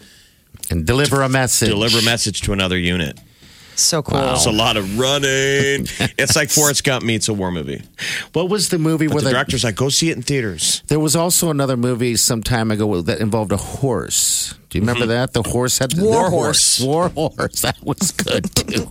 and 0.70 0.84
deliver 0.86 1.22
a 1.22 1.28
message. 1.28 1.68
deliver 1.70 1.98
a 2.00 2.02
message 2.04 2.42
to 2.42 2.52
another 2.52 2.76
unit. 2.76 3.18
So 3.76 4.02
cool. 4.02 4.18
It's 4.32 4.46
a 4.46 4.52
lot 4.52 4.76
of 4.76 4.98
running. 4.98 5.86
it's 6.18 6.36
like 6.36 6.50
Forrest 6.50 6.84
Gump 6.84 7.04
meets 7.04 7.28
a 7.28 7.34
war 7.34 7.50
movie. 7.50 7.82
What 8.34 8.48
was 8.50 8.68
the 8.68 8.78
movie 8.78 9.06
But 9.06 9.14
where 9.14 9.22
the 9.22 9.28
the 9.30 9.34
director's 9.34 9.64
like, 9.64 9.76
go 9.76 9.88
see 9.88 10.10
it 10.10 10.16
in 10.16 10.22
theaters. 10.22 10.82
There 10.88 11.00
was 11.00 11.16
also 11.16 11.50
another 11.50 11.76
movie 11.76 12.16
some 12.16 12.42
time 12.42 12.70
ago 12.70 13.00
that 13.02 13.20
involved 13.20 13.52
a 13.52 13.56
horse. 13.56 14.54
Do 14.68 14.78
you 14.78 14.82
remember 14.82 15.06
that? 15.06 15.32
The 15.32 15.42
horse 15.42 15.78
had 15.78 15.90
the 15.92 16.04
War 16.04 16.24
the 16.24 16.30
Horse. 16.30 16.80
War 16.80 17.08
horse. 17.08 17.60
That 17.62 17.76
was 17.82 18.12
good 18.12 18.54
too. 18.54 18.86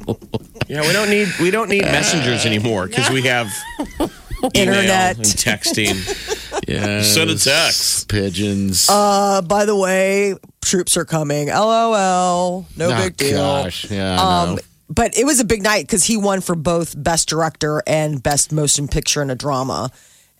Yeah, 0.67 0.81
we 0.81 0.91
don't 0.93 1.09
need 1.09 1.27
we 1.39 1.51
don't 1.51 1.69
need 1.69 1.83
messengers 1.83 2.45
anymore 2.45 2.87
because 2.87 3.09
we 3.09 3.21
have 3.23 3.47
Internet. 4.53 5.17
and 5.17 5.25
texting. 5.25 5.95
yeah. 6.67 7.01
Send 7.03 7.29
a 7.29 7.37
text. 7.37 8.07
Pigeons. 8.09 8.87
Uh, 8.89 9.41
by 9.41 9.65
the 9.65 9.75
way, 9.75 10.35
troops 10.61 10.95
are 10.97 11.05
coming. 11.05 11.47
LOL. 11.47 12.65
No 12.77 12.89
Oh, 12.91 12.97
big 13.03 13.17
deal. 13.17 13.37
Gosh, 13.37 13.89
yeah. 13.91 14.15
Um, 14.21 14.55
know. 14.55 14.61
But 14.89 15.17
it 15.17 15.25
was 15.25 15.39
a 15.39 15.45
big 15.45 15.61
night 15.61 15.83
because 15.85 16.03
he 16.05 16.17
won 16.17 16.41
for 16.41 16.55
both 16.55 17.01
best 17.01 17.29
director 17.29 17.81
and 17.87 18.21
best 18.21 18.51
motion 18.51 18.87
picture 18.87 19.21
in 19.21 19.29
a 19.29 19.35
drama. 19.35 19.91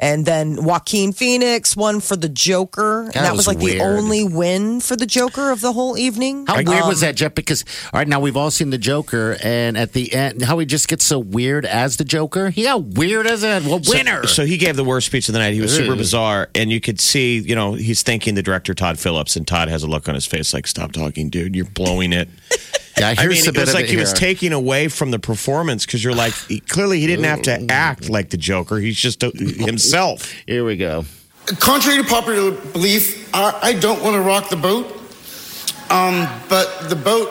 And 0.01 0.25
then 0.25 0.63
Joaquin 0.63 1.11
Phoenix 1.11 1.75
won 1.75 1.99
for 1.99 2.15
the 2.15 2.29
Joker. 2.29 3.01
and 3.01 3.11
that 3.15 3.31
was, 3.33 3.39
was 3.39 3.47
like 3.47 3.57
weird. 3.59 3.81
the 3.81 3.83
only 3.83 4.23
win 4.23 4.79
for 4.79 4.95
the 4.95 5.05
Joker 5.05 5.51
of 5.51 5.59
the 5.59 5.73
whole 5.73 5.97
evening. 5.97 6.45
How 6.47 6.55
weird 6.55 6.85
was 6.85 7.03
Um, 7.03 7.07
that, 7.09 7.15
Jeff? 7.17 7.35
Because 7.35 7.65
all 7.91 7.97
right, 7.99 8.07
now 8.07 8.21
we've 8.21 8.37
all 8.37 8.49
seen 8.49 8.69
the 8.69 8.77
Joker, 8.77 9.35
and 9.43 9.77
at 9.77 9.91
the 9.91 10.13
end, 10.13 10.41
how 10.41 10.57
he 10.57 10.65
just 10.65 10.87
gets 10.87 11.05
so 11.05 11.19
weird 11.19 11.65
as 11.65 11.97
the 11.97 12.05
Joker. 12.05 12.49
He 12.49 12.63
got 12.63 12.81
weird 12.81 13.27
as 13.27 13.43
a 13.43 13.59
well, 13.59 13.81
winner. 13.89 14.21
So, 14.25 14.27
so 14.35 14.45
he 14.45 14.55
gave 14.55 14.77
the 14.77 14.85
worst 14.85 15.07
speech 15.07 15.27
of 15.27 15.33
the 15.33 15.39
night. 15.39 15.53
He 15.53 15.59
was 15.59 15.75
super 15.75 15.97
bizarre, 15.97 16.47
and 16.55 16.71
you 16.71 16.79
could 16.79 17.01
see, 17.01 17.39
you 17.39 17.53
know, 17.55 17.73
he's 17.73 18.01
thanking 18.01 18.35
the 18.35 18.41
director 18.41 18.73
Todd 18.73 18.97
Phillips, 18.99 19.35
and 19.35 19.45
Todd 19.45 19.67
has 19.67 19.83
a 19.83 19.87
look 19.87 20.07
on 20.07 20.15
his 20.15 20.25
face 20.25 20.53
like, 20.53 20.65
"Stop 20.65 20.93
talking, 20.93 21.29
dude. 21.29 21.57
You're 21.57 21.65
blowing 21.65 22.13
it." 22.13 22.29
yeah, 22.99 23.15
I 23.17 23.27
mean, 23.27 23.37
a 23.45 23.49
it 23.49 23.53
bit 23.53 23.61
was 23.61 23.69
of 23.69 23.75
like 23.75 23.85
it 23.85 23.91
he 23.91 23.97
was 23.97 24.13
taking 24.13 24.53
away 24.53 24.87
from 24.87 25.11
the 25.11 25.19
performance 25.19 25.85
because 25.85 26.03
you're 26.03 26.15
like, 26.15 26.33
he, 26.33 26.59
clearly 26.59 26.99
he 26.99 27.07
didn't 27.07 27.25
have 27.25 27.41
to 27.43 27.71
act 27.71 28.09
like 28.09 28.29
the 28.29 28.37
Joker. 28.37 28.77
He's 28.77 28.97
just 28.97 29.23
a, 29.23 29.31
himself. 29.31 30.31
Here 30.47 30.65
we 30.65 30.77
go. 30.77 31.05
Contrary 31.59 32.03
to 32.03 32.07
popular 32.07 32.51
belief, 32.51 33.33
I, 33.33 33.57
I 33.61 33.73
don't 33.73 34.03
want 34.03 34.15
to 34.15 34.21
rock 34.21 34.49
the 34.49 34.55
boat. 34.55 34.85
Um, 35.89 36.27
but 36.47 36.89
the 36.89 36.95
boat. 36.95 37.29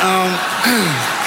Um, 0.00 0.32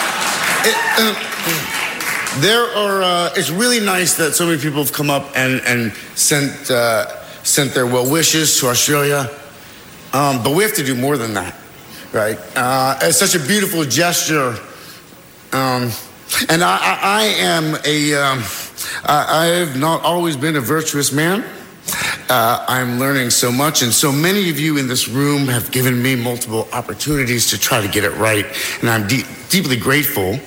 it, 0.66 0.76
uh, 0.98 2.42
there 2.42 2.64
are. 2.76 3.04
Uh, 3.04 3.34
it's 3.36 3.52
really 3.52 3.80
nice 3.80 4.16
that 4.16 4.34
so 4.34 4.48
many 4.48 4.60
people 4.60 4.80
have 4.84 4.94
come 4.94 5.10
up 5.10 5.30
and 5.36 5.62
and 5.68 5.94
sent 6.16 6.72
uh, 6.72 7.06
sent 7.44 7.74
their 7.74 7.86
well 7.86 8.10
wishes 8.10 8.60
to 8.60 8.68
Australia. 8.68 9.30
Um, 10.14 10.44
but 10.44 10.56
we 10.56 10.64
have 10.64 10.74
to 10.76 10.84
do 10.84 10.96
more 10.96 11.16
than 11.18 11.36
that, 11.36 11.56
right? 12.14 12.38
Uh, 12.56 12.98
it's 13.02 13.18
such 13.18 13.36
a 13.36 13.48
beautiful 13.48 13.84
gesture. 13.86 14.56
Um, 15.54 15.92
and 16.50 16.64
I, 16.64 16.78
I, 16.78 17.00
I 17.02 17.24
am 17.40 17.76
a, 17.86 18.14
um, 18.16 18.44
I, 19.04 19.26
I 19.30 19.46
have 19.60 19.78
not 19.78 20.04
always 20.04 20.38
been 20.38 20.56
a 20.56 20.62
virtuous 20.62 21.12
man. 21.12 21.44
Uh, 22.30 22.64
I'm 22.68 23.00
learning 23.00 23.30
so 23.32 23.52
much, 23.52 23.82
and 23.82 23.92
so 23.92 24.12
many 24.12 24.50
of 24.50 24.60
you 24.60 24.78
in 24.78 24.88
this 24.88 25.10
room 25.10 25.48
have 25.48 25.72
given 25.72 26.02
me 26.02 26.16
multiple 26.16 26.70
opportunities 26.72 27.50
to 27.50 27.60
try 27.60 27.82
to 27.82 27.88
get 27.88 28.06
it 28.06 28.12
right, 28.12 28.46
and 28.80 28.90
I'm 28.90 29.08
deep 29.08 29.26
deeply 29.50 29.76
grateful. 29.76 30.40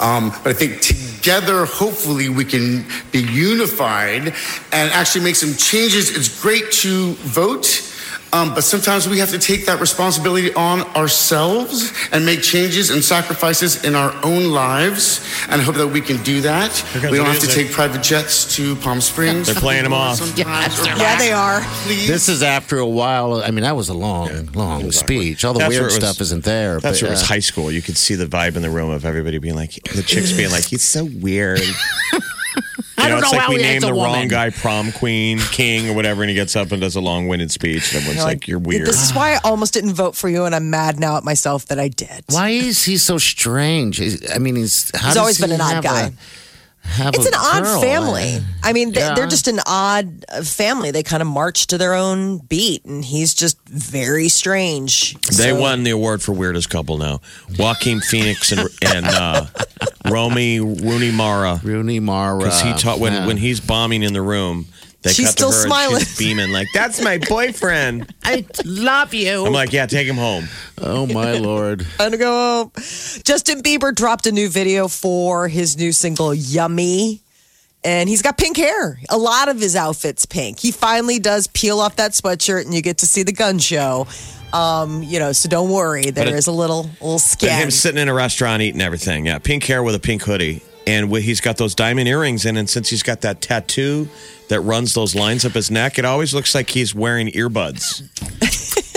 Um, 0.00 0.30
but 0.44 0.50
I 0.50 0.52
think 0.52 0.80
together, 0.80 1.64
hopefully, 1.64 2.28
we 2.28 2.44
can 2.44 2.86
be 3.10 3.20
unified 3.20 4.34
and 4.72 4.92
actually 4.92 5.24
make 5.24 5.34
some 5.34 5.54
changes. 5.54 6.16
It's 6.16 6.40
great 6.40 6.70
to 6.82 7.14
vote. 7.14 7.93
Um, 8.34 8.52
but 8.52 8.64
sometimes 8.64 9.08
we 9.08 9.20
have 9.20 9.30
to 9.30 9.38
take 9.38 9.66
that 9.66 9.80
responsibility 9.80 10.52
on 10.54 10.80
ourselves 10.96 11.92
and 12.10 12.26
make 12.26 12.42
changes 12.42 12.90
and 12.90 13.02
sacrifices 13.04 13.84
in 13.84 13.94
our 13.94 14.12
own 14.24 14.50
lives. 14.50 15.24
And 15.48 15.60
I 15.60 15.64
hope 15.64 15.76
that 15.76 15.86
we 15.86 16.00
can 16.00 16.20
do 16.24 16.40
that. 16.40 16.84
We 16.94 17.16
don't 17.16 17.26
have 17.26 17.38
to 17.38 17.46
take 17.46 17.70
private 17.70 18.02
jets 18.02 18.56
to 18.56 18.74
Palm 18.76 19.00
Springs. 19.00 19.46
They're 19.46 19.54
playing 19.54 19.84
them 19.84 19.92
off. 19.92 20.16
Sometimes. 20.16 20.84
Yeah, 20.84 21.16
they 21.16 21.30
are. 21.30 21.60
Please. 21.84 22.08
This 22.08 22.28
is 22.28 22.42
after 22.42 22.78
a 22.78 22.86
while. 22.86 23.34
I 23.34 23.52
mean, 23.52 23.62
that 23.62 23.76
was 23.76 23.88
a 23.88 23.94
long, 23.94 24.46
long 24.52 24.90
speech. 24.90 25.44
All 25.44 25.52
the 25.52 25.60
That's 25.60 25.70
weird 25.70 25.84
was- 25.84 25.94
stuff 25.94 26.20
isn't 26.20 26.42
there. 26.42 26.80
That's 26.80 26.98
but, 26.98 27.02
where 27.02 27.12
it 27.12 27.14
was 27.14 27.22
uh, 27.22 27.26
high 27.26 27.38
school. 27.38 27.70
You 27.70 27.82
could 27.82 27.96
see 27.96 28.16
the 28.16 28.26
vibe 28.26 28.56
in 28.56 28.62
the 28.62 28.70
room 28.70 28.90
of 28.90 29.04
everybody 29.04 29.38
being 29.38 29.54
like, 29.54 29.74
the 29.94 30.02
chicks 30.02 30.32
being 30.32 30.50
like, 30.50 30.64
he's 30.64 30.82
so 30.82 31.04
weird. 31.04 31.60
I 32.96 33.08
don't 33.08 33.18
it's 33.18 33.26
know 33.32 33.36
like 33.36 33.40
how 33.40 33.48
we 33.50 33.56
he 33.56 33.62
named 33.62 33.76
acts 33.76 33.84
a 33.84 33.86
the 33.88 33.92
wrong 33.92 34.10
woman. 34.12 34.28
guy 34.28 34.50
prom 34.50 34.92
queen, 34.92 35.38
king, 35.38 35.88
or 35.88 35.94
whatever, 35.94 36.22
and 36.22 36.28
he 36.30 36.34
gets 36.34 36.54
up 36.56 36.70
and 36.72 36.80
does 36.80 36.94
a 36.96 37.00
long 37.00 37.26
winded 37.28 37.50
speech. 37.50 37.92
And 37.92 38.02
everyone's 38.02 38.24
like, 38.24 38.46
you're 38.46 38.58
weird. 38.58 38.86
This 38.86 39.02
is 39.04 39.14
why 39.14 39.34
I 39.34 39.40
almost 39.44 39.74
didn't 39.74 39.94
vote 39.94 40.14
for 40.16 40.28
you, 40.28 40.44
and 40.44 40.54
I'm 40.54 40.70
mad 40.70 40.98
now 41.00 41.16
at 41.16 41.24
myself 41.24 41.66
that 41.66 41.78
I 41.80 41.88
did. 41.88 42.24
Why 42.30 42.50
is 42.50 42.84
he 42.84 42.96
so 42.96 43.18
strange? 43.18 43.98
He's- 43.98 44.22
I 44.34 44.38
mean, 44.38 44.56
he's 44.56 44.90
how 44.96 45.06
He's 45.08 45.14
does 45.14 45.16
always 45.20 45.40
been 45.40 45.52
an 45.52 45.60
odd 45.60 45.74
have 45.74 45.84
guy. 45.84 46.00
a- 46.02 46.12
have 46.84 47.14
It's 47.14 47.24
a 47.24 47.28
an 47.28 47.34
odd 47.36 47.62
girl? 47.64 47.80
family. 47.80 48.38
I 48.62 48.72
mean, 48.72 48.92
they, 48.92 49.00
Yeah. 49.00 49.14
they're 49.14 49.26
just 49.26 49.48
an 49.48 49.58
odd 49.66 50.24
uh, 50.32 50.42
family. 50.42 50.90
They 50.90 51.02
kind 51.02 51.20
of 51.22 51.26
march 51.26 51.66
to 51.68 51.78
their 51.78 51.94
own 51.94 52.38
beat, 52.38 52.84
and 52.84 53.04
he's 53.04 53.34
just 53.34 53.58
very 53.68 54.28
strange. 54.28 55.14
They 55.28 55.50
So- 55.50 55.60
won 55.60 55.82
the 55.84 55.90
award 55.90 56.22
for 56.22 56.32
weirdest 56.32 56.70
couple 56.70 56.98
now. 56.98 57.20
Joaquin 57.58 58.00
Phoenix 58.00 58.52
and, 58.52 58.68
and 58.82 59.06
uh, 59.06 59.46
Romy 60.08 60.60
Rooney 60.60 61.10
Mara. 61.10 61.60
Rooney 61.62 62.00
Mara. 62.00 62.38
Because 62.38 62.60
he 62.60 62.72
taught 62.74 63.00
when, 63.00 63.12
Yeah. 63.12 63.26
when 63.26 63.36
he's 63.38 63.60
bombing 63.60 64.02
in 64.02 64.12
the 64.12 64.22
room, 64.22 64.66
they 65.04 65.12
She's 65.12 65.26
cut 65.26 65.32
still 65.32 65.50
to 65.50 65.56
her 65.56 65.62
smiling. 65.62 65.96
and 65.98 66.06
she's 66.06 66.18
beaming 66.18 66.50
like, 66.50 66.66
"That's 66.74 67.00
my 67.02 67.18
boyfriend." 67.18 68.12
I 68.24 68.44
love 68.64 69.14
you. 69.14 69.46
I'm 69.46 69.52
like, 69.52 69.72
"Yeah, 69.72 69.86
take 69.86 70.08
him 70.08 70.16
home." 70.16 70.48
oh 70.80 71.06
my 71.06 71.32
lord. 71.38 71.86
Time 71.98 72.10
to 72.10 72.16
go 72.16 72.30
home. 72.32 72.72
Justin 73.22 73.62
Bieber 73.62 73.94
dropped 73.94 74.26
a 74.26 74.32
new 74.32 74.48
video 74.48 74.88
for 74.88 75.46
his 75.48 75.76
new 75.78 75.92
single 75.92 76.34
"Yummy." 76.34 77.20
And 77.86 78.08
he's 78.08 78.22
got 78.22 78.38
pink 78.38 78.56
hair. 78.56 78.98
A 79.10 79.18
lot 79.18 79.48
of 79.50 79.60
his 79.60 79.76
outfits 79.76 80.24
pink. 80.24 80.58
He 80.58 80.70
finally 80.70 81.18
does 81.18 81.48
peel 81.48 81.80
off 81.80 81.96
that 81.96 82.12
sweatshirt, 82.12 82.64
and 82.64 82.72
you 82.72 82.80
get 82.80 82.98
to 82.98 83.06
see 83.06 83.22
the 83.24 83.32
gun 83.32 83.58
show. 83.58 84.06
Um, 84.54 85.02
you 85.02 85.18
know, 85.18 85.32
so 85.32 85.50
don't 85.50 85.68
worry. 85.68 86.10
There 86.10 86.34
is 86.34 86.48
it- 86.48 86.50
a 86.50 86.54
little, 86.54 86.84
little 86.84 87.14
But 87.16 87.18
scan. 87.18 87.62
him 87.64 87.70
sitting 87.70 88.00
in 88.00 88.08
a 88.08 88.14
restaurant 88.14 88.62
eating 88.62 88.80
everything. 88.80 89.26
Yeah, 89.26 89.38
pink 89.38 89.64
hair 89.64 89.82
with 89.82 89.94
a 89.94 89.98
pink 89.98 90.22
hoodie. 90.22 90.62
And 90.86 91.10
he's 91.16 91.40
got 91.40 91.56
those 91.56 91.74
diamond 91.74 92.08
earrings 92.08 92.44
in. 92.44 92.56
And 92.56 92.68
since 92.68 92.90
he's 92.90 93.02
got 93.02 93.22
that 93.22 93.40
tattoo 93.40 94.08
that 94.48 94.60
runs 94.60 94.92
those 94.94 95.14
lines 95.14 95.44
up 95.44 95.52
his 95.52 95.70
neck, 95.70 95.98
it 95.98 96.04
always 96.04 96.34
looks 96.34 96.54
like 96.54 96.68
he's 96.70 96.94
wearing 96.94 97.28
earbuds. 97.28 98.02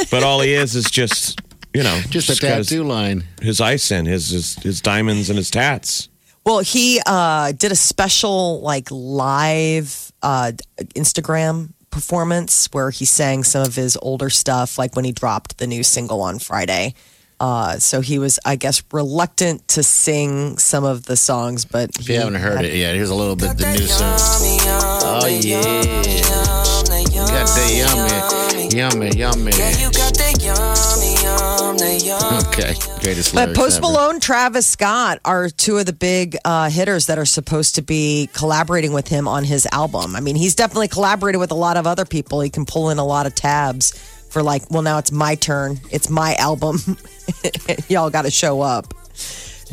but 0.11 0.23
all 0.23 0.41
he 0.41 0.53
is 0.53 0.75
is 0.75 0.89
just 0.91 1.41
you 1.73 1.83
know 1.83 1.99
Just 2.09 2.29
a 2.29 2.41
got 2.41 2.57
his- 2.57 2.67
tattoo 2.67 2.83
line. 2.83 3.23
His, 3.41 3.61
ice 3.61 3.91
in 3.91 4.05
his, 4.05 4.29
his 4.29 4.55
his 4.55 4.81
diamonds 4.81 5.29
and 5.29 5.37
his 5.37 5.49
tats. 5.49 6.09
Well, 6.45 6.59
he 6.59 7.01
uh, 7.05 7.51
did 7.51 7.71
a 7.71 7.75
special 7.75 8.61
like 8.61 8.87
live 8.91 10.11
uh, 10.21 10.53
Instagram 10.95 11.73
performance 11.89 12.67
where 12.71 12.89
he 12.89 13.05
sang 13.05 13.43
some 13.43 13.63
of 13.63 13.75
his 13.75 13.97
older 14.01 14.29
stuff, 14.29 14.77
like 14.77 14.95
when 14.95 15.03
he 15.05 15.11
dropped 15.11 15.57
the 15.57 15.67
new 15.67 15.83
single 15.83 16.21
on 16.21 16.39
Friday. 16.39 16.93
Uh, 17.39 17.77
so 17.77 18.01
he 18.01 18.17
was, 18.17 18.39
I 18.45 18.55
guess, 18.55 18.81
reluctant 18.91 19.67
to 19.69 19.83
sing 19.83 20.57
some 20.57 20.83
of 20.83 21.05
the 21.05 21.15
songs, 21.15 21.65
but 21.65 21.91
If 21.99 22.09
you 22.09 22.15
haven't 22.15 22.35
heard 22.35 22.65
it 22.65 22.73
yet, 22.73 22.95
here's 22.95 23.11
a 23.11 23.15
little 23.15 23.35
bit 23.35 23.51
of 23.51 23.57
the 23.57 23.71
new 23.73 23.85
song. 23.85 24.17
Oh 25.09 25.27
yeah, 25.27 25.61
you 27.11 27.19
got 27.27 27.47
the 27.47 27.67
yummy, 28.75 28.75
yummy, 28.75 29.09
yummy. 29.17 29.51
Okay, 32.47 32.73
greatest 33.01 33.33
But 33.33 33.49
lyrics 33.49 33.59
Post 33.59 33.77
ever. 33.77 33.81
Malone, 33.81 34.19
Travis 34.19 34.65
Scott 34.65 35.19
are 35.23 35.49
two 35.49 35.77
of 35.77 35.85
the 35.85 35.93
big 35.93 36.37
uh, 36.43 36.69
hitters 36.69 37.05
that 37.05 37.19
are 37.19 37.25
supposed 37.25 37.75
to 37.75 37.81
be 37.81 38.29
collaborating 38.33 38.93
with 38.93 39.07
him 39.07 39.27
on 39.27 39.43
his 39.43 39.67
album. 39.71 40.15
I 40.15 40.21
mean, 40.21 40.35
he's 40.35 40.55
definitely 40.55 40.87
collaborated 40.87 41.39
with 41.39 41.51
a 41.51 41.55
lot 41.55 41.77
of 41.77 41.85
other 41.85 42.05
people. 42.05 42.41
He 42.41 42.49
can 42.49 42.65
pull 42.65 42.89
in 42.89 42.97
a 42.97 43.05
lot 43.05 43.25
of 43.27 43.35
tabs 43.35 43.91
for 44.29 44.41
like, 44.43 44.69
well, 44.71 44.81
now 44.81 44.97
it's 44.97 45.11
my 45.11 45.35
turn. 45.35 45.79
It's 45.91 46.09
my 46.09 46.35
album. 46.35 46.79
Y'all 47.89 48.09
got 48.09 48.23
to 48.23 48.31
show 48.31 48.61
up. 48.61 48.93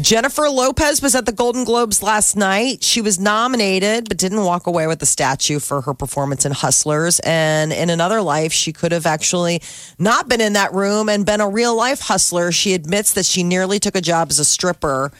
Jennifer 0.01 0.49
Lopez 0.49 1.01
was 1.01 1.14
at 1.14 1.25
the 1.25 1.33
Golden 1.33 1.62
Globes 1.62 2.03
last 2.03 2.37
night. 2.37 2.83
She 2.83 3.01
was 3.01 3.21
nominated, 3.21 4.09
but 4.09 4.19
didn't 4.19 4.43
walk 4.43 4.67
away 4.67 4.88
with 4.88 4.99
the 4.99 5.07
statue 5.07 5.61
for 5.61 5.83
her 5.83 5.95
performance 5.95 6.45
in 6.45 6.51
Hustlers. 6.51 7.21
And 7.21 7.73
in 7.73 7.90
another 7.90 8.21
life, 8.21 8.53
she 8.53 8.73
could 8.73 8.90
have 8.90 9.07
actually 9.07 9.62
not 9.99 10.29
been 10.29 10.40
in 10.40 10.55
that 10.55 10.73
room 10.73 11.09
and 11.09 11.25
been 11.25 11.40
a 11.40 11.49
real 11.49 11.77
life 11.77 12.01
hustler. 12.01 12.51
She 12.51 12.75
admits 12.75 13.12
that 13.12 13.25
she 13.25 13.45
nearly 13.45 13.79
took 13.79 13.95
a 13.95 14.01
job 14.01 14.31
as 14.31 14.40
a 14.40 14.45
stripper 14.45 15.12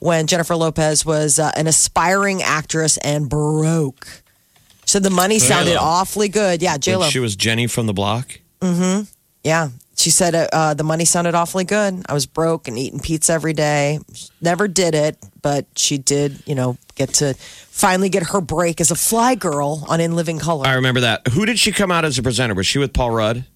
when 0.00 0.26
Jennifer 0.26 0.56
Lopez 0.56 1.06
was 1.06 1.38
uh, 1.38 1.52
an 1.56 1.68
aspiring 1.68 2.42
actress 2.42 2.96
and 2.98 3.28
broke. 3.28 4.08
So 4.86 4.98
the 4.98 5.10
money 5.10 5.38
sounded 5.38 5.72
J-Lo. 5.72 5.82
awfully 5.82 6.28
good. 6.28 6.62
Yeah, 6.62 6.78
J 6.78 6.92
When 6.92 7.00
Lo. 7.02 7.08
She 7.10 7.20
was 7.20 7.36
Jenny 7.36 7.68
from 7.68 7.86
the 7.86 7.92
block. 7.92 8.40
Mm 8.60 8.76
hmm. 8.76 9.02
Yeah. 9.44 9.68
She 9.96 10.10
said 10.10 10.34
uh, 10.34 10.48
uh, 10.52 10.74
the 10.74 10.84
money 10.84 11.06
sounded 11.06 11.34
awfully 11.34 11.64
good. 11.64 12.04
I 12.06 12.12
was 12.12 12.26
broke 12.26 12.68
and 12.68 12.78
eating 12.78 13.00
pizza 13.00 13.32
every 13.32 13.54
day. 13.54 13.98
Never 14.42 14.68
did 14.68 14.94
it, 14.94 15.16
but 15.40 15.66
she 15.74 15.96
did, 15.96 16.42
you 16.46 16.54
know, 16.54 16.76
get 16.96 17.14
to 17.14 17.34
finally 17.34 18.10
get 18.10 18.24
her 18.24 18.42
break 18.42 18.80
as 18.80 18.90
a 18.90 18.94
fly 18.94 19.34
girl 19.34 19.84
on 19.88 20.00
In 20.00 20.14
Living 20.14 20.38
Color. 20.38 20.66
I 20.66 20.74
remember 20.74 21.00
that. 21.00 21.26
Who 21.28 21.46
did 21.46 21.58
she 21.58 21.72
come 21.72 21.90
out 21.90 22.04
as 22.04 22.18
a 22.18 22.22
presenter? 22.22 22.54
Was 22.54 22.66
she 22.66 22.78
with 22.78 22.92
Paul 22.92 23.10
Rudd? 23.10 23.46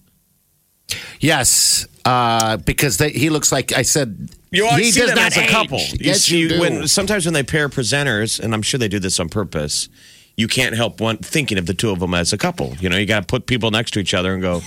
Yes, 1.19 1.87
uh, 2.05 2.57
because 2.57 2.97
they, 2.97 3.11
he 3.11 3.29
looks 3.29 3.51
like 3.51 3.71
I 3.77 3.83
said. 3.83 4.29
You 4.49 4.65
always 4.65 4.87
he 4.87 4.91
see 4.91 4.99
does 5.01 5.09
them 5.09 5.17
not 5.17 5.37
as 5.37 5.37
a 5.37 5.47
couple. 5.47 5.79
You 5.79 5.97
yes, 5.99 6.23
see, 6.23 6.39
you 6.39 6.49
do. 6.49 6.59
when 6.59 6.87
sometimes 6.87 7.25
when 7.25 7.33
they 7.33 7.43
pair 7.43 7.69
presenters, 7.69 8.39
and 8.39 8.53
I'm 8.53 8.63
sure 8.63 8.77
they 8.79 8.89
do 8.89 8.99
this 8.99 9.19
on 9.19 9.29
purpose, 9.29 9.87
you 10.35 10.47
can't 10.47 10.75
help 10.75 10.99
one 10.99 11.17
thinking 11.17 11.57
of 11.57 11.67
the 11.67 11.73
two 11.73 11.91
of 11.91 11.99
them 11.99 12.13
as 12.13 12.33
a 12.33 12.37
couple. 12.37 12.75
You 12.79 12.89
know, 12.89 12.97
you 12.97 13.05
got 13.05 13.21
to 13.21 13.25
put 13.27 13.45
people 13.45 13.71
next 13.71 13.91
to 13.91 13.99
each 13.99 14.13
other 14.13 14.33
and 14.33 14.41
go, 14.41 14.61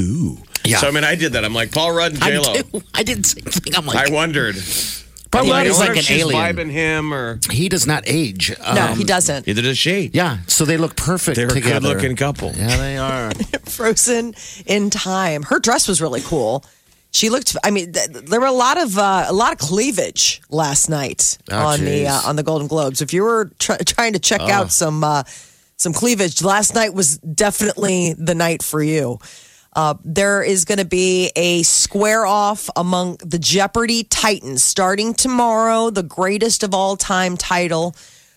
ooh. 0.00 0.38
Yeah. 0.64 0.78
So 0.78 0.88
I 0.88 0.90
mean, 0.90 1.04
I 1.04 1.14
did 1.14 1.32
that. 1.34 1.44
I'm 1.44 1.54
like 1.54 1.72
Paul 1.72 1.92
Rudd 1.92 2.14
and 2.14 2.22
I 2.24 2.30
J 2.30 2.38
Lo. 2.38 2.54
do. 2.54 2.82
I 2.94 3.02
did 3.02 3.18
the 3.18 3.28
same 3.28 3.44
thing. 3.44 3.74
I'm 3.76 3.88
I 3.90 4.04
like, 4.04 4.12
wondered. 4.12 4.56
Paul 5.30 5.42
I'm 5.44 5.50
Rudd 5.50 5.66
I 5.66 5.70
is 5.70 5.76
wonder 5.76 5.92
like 5.94 5.98
if 5.98 6.08
an 6.10 6.14
she's 6.14 6.20
alien. 6.22 6.56
vibing 6.56 6.70
him 6.70 7.12
or 7.12 7.38
He 7.50 7.68
does 7.68 7.86
not 7.86 8.04
age. 8.06 8.54
no, 8.74 8.86
Um, 8.92 8.96
he 8.98 9.04
doesn't. 9.04 9.46
Neither 9.46 9.62
does 9.62 9.76
she. 9.78 10.10
Yeah, 10.14 10.38
so 10.46 10.64
they 10.64 10.76
look 10.76 10.96
perfect 10.96 11.36
They're 11.36 11.46
a 11.48 11.52
together. 11.52 11.80
good-looking 11.88 12.16
couple. 12.16 12.52
Yeah, 12.56 12.76
they 12.76 12.96
are. 12.96 13.32
Frozen 13.66 14.34
in 14.66 14.90
time. 14.90 15.42
Her 15.42 15.58
dress 15.58 15.86
was 15.88 16.00
really 16.00 16.20
cool. 16.22 16.64
She 17.10 17.30
looked. 17.30 17.56
I 17.62 17.70
mean, 17.70 17.92
th- 17.92 18.08
there 18.08 18.40
were 18.40 18.46
a 18.46 18.52
lot 18.52 18.76
of 18.80 18.96
uh, 18.98 19.26
a 19.28 19.32
lot 19.32 19.52
of 19.52 19.58
cleavage 19.58 20.40
last 20.50 20.88
night 20.88 21.38
Oh, 21.50 21.58
on 21.66 21.80
the 21.80 21.86
geez. 22.00 22.08
uh, 22.08 22.22
on 22.26 22.34
the 22.36 22.42
Golden 22.42 22.66
Globes. 22.66 23.00
If 23.02 23.12
you 23.12 23.22
were 23.22 23.50
try 23.60 23.76
trying 23.78 24.14
to 24.14 24.18
check 24.18 24.40
Oh. 24.40 24.50
out 24.50 24.72
some 24.72 25.04
uh, 25.04 25.22
some 25.76 25.92
cleavage, 25.92 26.42
last 26.42 26.74
night 26.74 26.92
was 26.94 27.18
definitely 27.18 28.14
the 28.14 28.34
night 28.34 28.62
for 28.64 28.82
you. 28.82 29.18
Uh, 29.74 29.94
there 30.04 30.42
is 30.42 30.64
going 30.64 30.78
to 30.78 30.84
be 30.84 31.32
a 31.34 31.62
square 31.64 32.24
off 32.24 32.70
among 32.76 33.16
the 33.16 33.38
Jeopardy 33.38 34.04
Titans 34.04 34.62
starting 34.62 35.14
tomorrow. 35.14 35.90
The 35.90 36.02
greatest 36.02 36.62
of 36.62 36.74
all 36.74 36.96
time 36.96 37.36
title. 37.36 37.96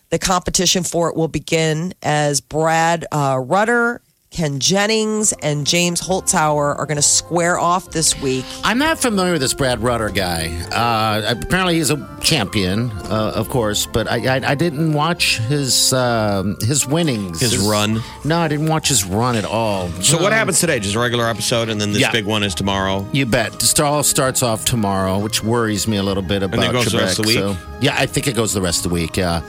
The 0.10 0.20
competition 0.20 0.84
for 0.84 1.10
it 1.10 1.16
will 1.16 1.28
begin 1.28 1.94
as 2.02 2.40
Brad 2.40 3.06
uh, 3.12 3.40
Rutter, 3.44 4.02
Ken 4.38 4.60
Jennings, 4.60 5.34
and 5.42 5.66
James 5.66 6.00
Holzhauer 6.00 6.78
are 6.78 6.86
going 6.86 6.98
to 6.98 7.02
square 7.02 7.58
off 7.58 7.90
this 7.90 8.22
week. 8.22 8.46
I'm 8.64 8.78
not 8.78 9.00
familiar 9.00 9.32
with 9.32 9.42
this 9.42 9.56
Brad 9.56 9.80
Rutter 9.82 10.10
guy. 10.10 10.50
Uh, 10.72 11.34
apparently, 11.42 11.74
he's 11.78 11.90
a 11.90 12.08
champion, 12.22 12.92
uh, 13.10 13.32
of 13.34 13.50
course, 13.50 13.88
but 13.88 14.08
I, 14.08 14.36
I, 14.38 14.52
I 14.52 14.54
didn't 14.54 14.94
watch 14.94 15.40
his 15.40 15.92
um, 15.92 16.56
his 16.62 16.86
winnings, 16.88 17.40
His 17.42 17.58
run? 17.58 18.00
No, 18.24 18.38
I 18.38 18.48
didn't 18.48 18.68
watch 18.68 18.90
his 18.90 19.04
run 19.04 19.36
at 19.36 19.44
all. 19.46 19.90
So 20.04 20.22
what 20.22 20.34
happens 20.34 20.60
today? 20.60 20.80
Just 20.80 20.94
a 20.94 21.00
regular 21.00 21.28
episode, 21.28 21.70
and 21.70 21.82
then 21.82 21.92
this 21.92 22.02
Yeah. 22.04 22.12
big 22.12 22.26
one 22.28 22.44
is 22.44 22.54
tomorrow. 22.54 23.08
You 23.12 23.26
bet. 23.26 23.56
It 23.64 23.80
all 23.80 24.04
starts 24.04 24.44
off 24.44 24.66
tomorrow, 24.66 25.18
which 25.18 25.44
worries 25.44 25.88
me 25.88 25.98
a 25.98 26.04
little 26.04 26.22
bit 26.22 26.44
about 26.44 26.60
then 26.60 26.72
goes 26.74 26.92
the 26.92 27.00
rest 27.00 27.18
of 27.18 27.26
the 27.26 27.30
week? 27.30 27.40
so- 27.40 27.58
yeah, 27.82 27.96
I 27.98 28.06
think 28.06 28.28
it 28.28 28.36
goes 28.36 28.54
the 28.54 28.62
rest 28.62 28.86
of 28.86 28.90
the 28.92 28.94
week. 28.94 29.18
Yeah. 29.18 29.42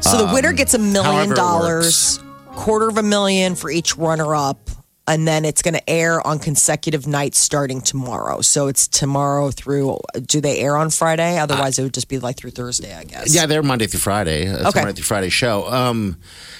So 0.00 0.26
the 0.26 0.32
winner 0.34 0.52
gets 0.52 0.74
a 0.74 0.78
million 0.80 1.26
Um, 1.26 1.32
it 1.32 1.36
dollars, 1.36 2.18
quarter 2.56 2.88
of 2.88 2.98
a 2.98 3.02
million 3.02 3.54
for 3.54 3.70
each 3.70 3.96
runner 3.96 4.34
up. 4.34 4.70
And 5.04 5.26
then 5.26 5.44
it's 5.44 5.62
going 5.62 5.74
to 5.74 5.90
air 5.90 6.24
on 6.24 6.38
consecutive 6.38 7.08
nights 7.08 7.36
starting 7.36 7.80
tomorrow. 7.80 8.40
So 8.40 8.68
it's 8.68 8.86
tomorrow 8.86 9.50
through. 9.50 9.98
Do 10.26 10.40
they 10.40 10.60
air 10.60 10.76
on 10.76 10.90
Friday? 10.90 11.38
Otherwise, 11.40 11.76
it 11.80 11.82
would 11.82 11.92
just 11.92 12.08
be 12.08 12.20
like 12.20 12.36
through 12.36 12.52
Thursday, 12.52 12.94
I 12.94 13.02
guess. 13.02 13.34
Yeah, 13.34 13.46
they're 13.46 13.64
Monday 13.64 13.88
through 13.88 13.98
Friday. 13.98 14.44
It's 14.46 14.64
Okay. 14.64 14.78
Monday 14.78 14.92
through 14.92 15.04
Friday 15.04 15.28
show. 15.28 15.66
Um, 15.66 16.18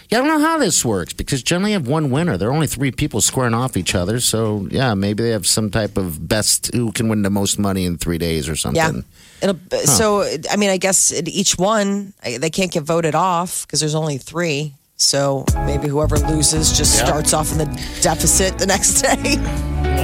yeah, 0.09 0.19
I 0.19 0.23
don't 0.23 0.29
know 0.41 0.45
how 0.45 0.59
this 0.59 0.85
works 0.85 1.13
because 1.13 1.41
generally 1.45 1.71
you 1.71 1.79
have 1.79 1.87
one 1.87 2.11
winner. 2.11 2.37
There 2.37 2.49
are 2.49 2.53
only 2.53 2.67
three 2.67 2.91
people 2.91 3.21
squaring 3.21 3.55
off 3.55 3.77
each 3.77 3.95
other. 3.95 4.19
So 4.19 4.67
yeah, 4.73 4.93
maybe 4.95 5.23
they 5.23 5.31
have 5.31 5.47
some 5.47 5.71
type 5.71 5.97
of 5.97 6.27
best 6.27 6.75
who 6.75 6.91
can 6.91 7.09
win 7.09 7.23
the 7.23 7.31
most 7.31 7.61
money 7.61 7.85
in 7.87 7.97
three 7.97 8.19
days 8.19 8.49
or 8.49 8.57
something. 8.57 9.05
Yeah. 9.41 9.51
It'll, 9.51 9.79
So, 9.87 10.23
I 10.51 10.57
mean, 10.57 10.71
I 10.71 10.79
guess 10.79 11.13
each 11.13 11.57
one, 11.59 12.13
they 12.25 12.51
can't 12.51 12.73
get 12.73 12.83
voted 12.83 13.15
off 13.15 13.65
because 13.69 13.79
there's 13.79 13.95
only 13.95 14.19
three. 14.19 14.75
So 15.03 15.45
maybe 15.67 15.89
whoever 15.89 16.17
loses 16.17 16.77
just 16.77 16.99
Yeah. 16.99 17.05
starts 17.07 17.35
off 17.35 17.53
in 17.53 17.59
the 17.59 17.67
deficit 18.03 18.59
the 18.59 18.67
next 18.67 19.03
day. 19.03 19.37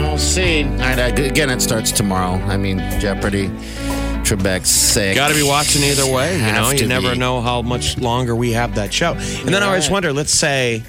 We'll 0.00 0.18
see. 0.18 0.64
All 0.64 0.78
right, 0.78 1.18
again, 1.18 1.50
it 1.50 1.60
starts 1.62 1.92
tomorrow. 1.92 2.34
I 2.46 2.56
mean, 2.56 2.78
Jeopardy, 3.00 3.48
Trebek's 4.24 4.68
sick. 4.70 5.14
Got 5.14 5.28
to 5.28 5.34
be 5.34 5.42
watching 5.42 5.82
either 5.82 6.06
way. 6.12 6.36
You 6.36 6.52
know, 6.52 6.70
you 6.70 6.86
never 6.86 7.12
be. 7.12 7.18
know 7.18 7.40
how 7.40 7.62
much 7.62 7.96
longer 7.98 8.34
we 8.34 8.52
have 8.52 8.74
that 8.74 8.92
show. 8.92 9.12
And 9.12 9.48
then 9.48 9.62
I 9.62 9.66
always 9.66 9.88
wonder. 9.88 10.12
Let's 10.12 10.32
say, 10.32 10.82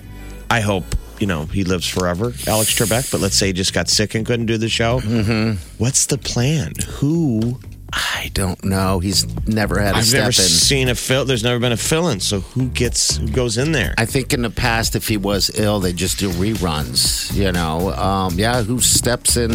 I 0.50 0.60
hope 0.62 0.84
you 1.20 1.28
know 1.28 1.46
he 1.46 1.64
lives 1.64 1.88
forever, 1.88 2.34
Alex 2.48 2.74
Trebek. 2.78 3.12
But 3.12 3.22
let's 3.22 3.36
say 3.36 3.48
he 3.48 3.54
just 3.54 3.74
got 3.74 3.88
sick 3.90 4.16
and 4.16 4.26
couldn't 4.26 4.48
do 4.48 4.58
the 4.58 4.70
show. 4.70 5.00
Mm-hmm. 5.02 5.62
What's 5.78 6.08
the 6.08 6.18
plan? 6.18 6.74
Who? 6.98 7.60
I 7.92 8.30
don't 8.34 8.64
know. 8.64 9.00
He's 9.00 9.26
never 9.48 9.80
had 9.80 9.96
a 9.96 9.98
I've 9.98 10.06
step 10.06 10.20
never 10.20 10.28
in. 10.28 10.34
seen 10.34 10.90
a 10.90 10.96
fill. 10.96 11.26
There's 11.26 11.44
never 11.44 11.60
been 11.60 11.72
a 11.72 11.78
fill-in. 11.78 12.20
So 12.20 12.42
who 12.42 12.68
gets 12.70 13.18
who 13.18 13.28
goes 13.30 13.58
in 13.58 13.72
there? 13.72 13.96
I 13.98 14.06
think 14.06 14.34
in 14.34 14.42
the 14.42 14.50
past, 14.50 14.96
if 14.96 15.08
he 15.08 15.18
was 15.18 15.50
ill, 15.60 15.80
they 15.80 15.94
just 15.94 16.20
do 16.20 16.30
reruns. 16.32 17.34
You 17.36 17.52
know, 17.52 17.92
um, 17.94 18.38
yeah, 18.38 18.62
who 18.64 18.80
steps 18.80 19.38
in? 19.38 19.52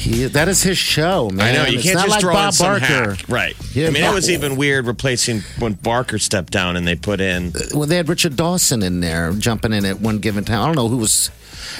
He 0.00 0.24
that 0.24 0.48
is 0.48 0.62
his 0.62 0.78
show, 0.78 1.28
man. 1.30 1.46
I 1.46 1.52
know 1.58 1.66
you 1.68 1.76
It's 1.78 1.84
can't 1.84 1.96
not 1.96 2.06
just 2.06 2.14
like 2.16 2.20
throw 2.22 2.32
Bob 2.32 2.46
in 2.48 2.52
some 2.52 2.80
Barker. 2.80 3.14
hack. 3.14 3.28
right? 3.28 3.54
Yeah, 3.74 3.88
I 3.88 3.90
mean, 3.90 4.02
it 4.02 4.14
was 4.14 4.30
even 4.30 4.56
weird 4.56 4.86
replacing 4.86 5.40
when 5.58 5.74
Barker 5.74 6.18
stepped 6.18 6.52
down 6.52 6.76
and 6.76 6.86
they 6.86 6.96
put 6.96 7.20
in. 7.20 7.52
Well, 7.74 7.86
they 7.86 7.96
had 7.96 8.08
Richard 8.08 8.34
Dawson 8.36 8.82
in 8.82 9.00
there 9.00 9.32
jumping 9.32 9.72
in 9.74 9.84
at 9.84 10.00
one 10.00 10.18
given 10.18 10.44
time. 10.44 10.60
I 10.62 10.66
don't 10.66 10.76
know 10.76 10.88
who 10.88 10.96
was. 10.96 11.30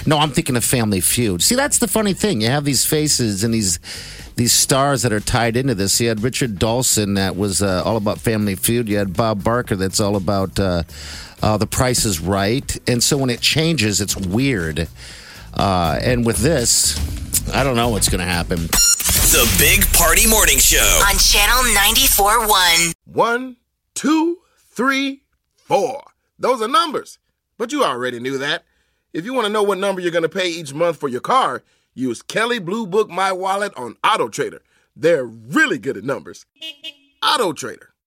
No, 0.07 0.19
I'm 0.19 0.31
thinking 0.31 0.55
of 0.57 0.65
Family 0.65 1.01
Feud. 1.01 1.43
See, 1.43 1.55
that's 1.55 1.79
the 1.79 1.89
funny 1.89 2.13
thing. 2.13 2.41
You 2.43 2.49
have 2.49 2.65
these 2.65 2.85
faces 2.85 3.43
and 3.43 3.53
these 3.55 3.79
these 4.37 4.53
stars 4.53 5.03
that 5.03 5.13
are 5.13 5.21
tied 5.21 5.57
into 5.57 5.75
this. 5.75 6.01
You 6.01 6.09
had 6.09 6.23
Richard 6.23 6.59
Dawson 6.59 7.15
that 7.15 7.37
was 7.37 7.63
uh, 7.63 7.83
all 7.85 7.97
about 7.97 8.19
Family 8.19 8.55
Feud. 8.55 8.89
You 8.89 8.99
had 8.99 9.15
Bob 9.17 9.43
Barker 9.43 9.77
that's 9.77 9.99
all 10.01 10.17
about 10.17 10.59
uh, 10.59 10.83
uh, 11.43 11.57
The 11.57 11.67
Price 11.67 12.05
is 12.05 12.21
Right. 12.21 12.79
And 12.89 13.03
so 13.03 13.17
when 13.19 13.31
it 13.31 13.41
changes, 13.41 14.01
it's 14.01 14.17
weird. 14.17 14.89
Uh, 15.55 15.99
and 16.03 16.25
with 16.25 16.39
this, 16.39 16.97
I 17.53 17.65
don't 17.65 17.77
know 17.77 17.89
what's 17.89 18.09
going 18.09 18.21
to 18.21 18.25
happen. 18.27 18.59
The 18.59 19.57
Big 19.59 19.87
Party 19.93 20.27
Morning 20.27 20.59
Show. 20.59 21.03
On 21.09 21.17
Channel 21.19 21.63
94.1. 21.75 22.93
One, 23.07 23.57
two, 23.95 24.39
three, 24.57 25.23
four. 25.57 26.03
Those 26.39 26.63
are 26.63 26.69
numbers. 26.69 27.19
But 27.59 27.73
you 27.73 27.85
already 27.85 28.19
knew 28.19 28.39
that. 28.39 28.65
If 29.13 29.25
you 29.25 29.35
want 29.35 29.47
to 29.47 29.53
know 29.53 29.63
what 29.63 29.79
number 29.79 30.01
you're 30.01 30.11
going 30.13 30.23
to 30.23 30.29
pay 30.29 30.49
each 30.49 30.73
month 30.73 30.97
for 30.97 31.09
your 31.09 31.21
car, 31.21 31.63
use 31.95 32.23
Kelley 32.23 32.59
Blue 32.59 32.87
Book 32.87 33.11
My 33.11 33.33
Wallet 33.33 33.73
on 33.77 33.97
Auto 34.05 34.29
Trader. 34.29 34.63
They're 34.97 35.25
really 35.25 35.79
good 35.79 35.97
at 35.97 36.05
numbers. 36.05 36.47
Auto 37.23 37.53
Trader. 37.53 37.90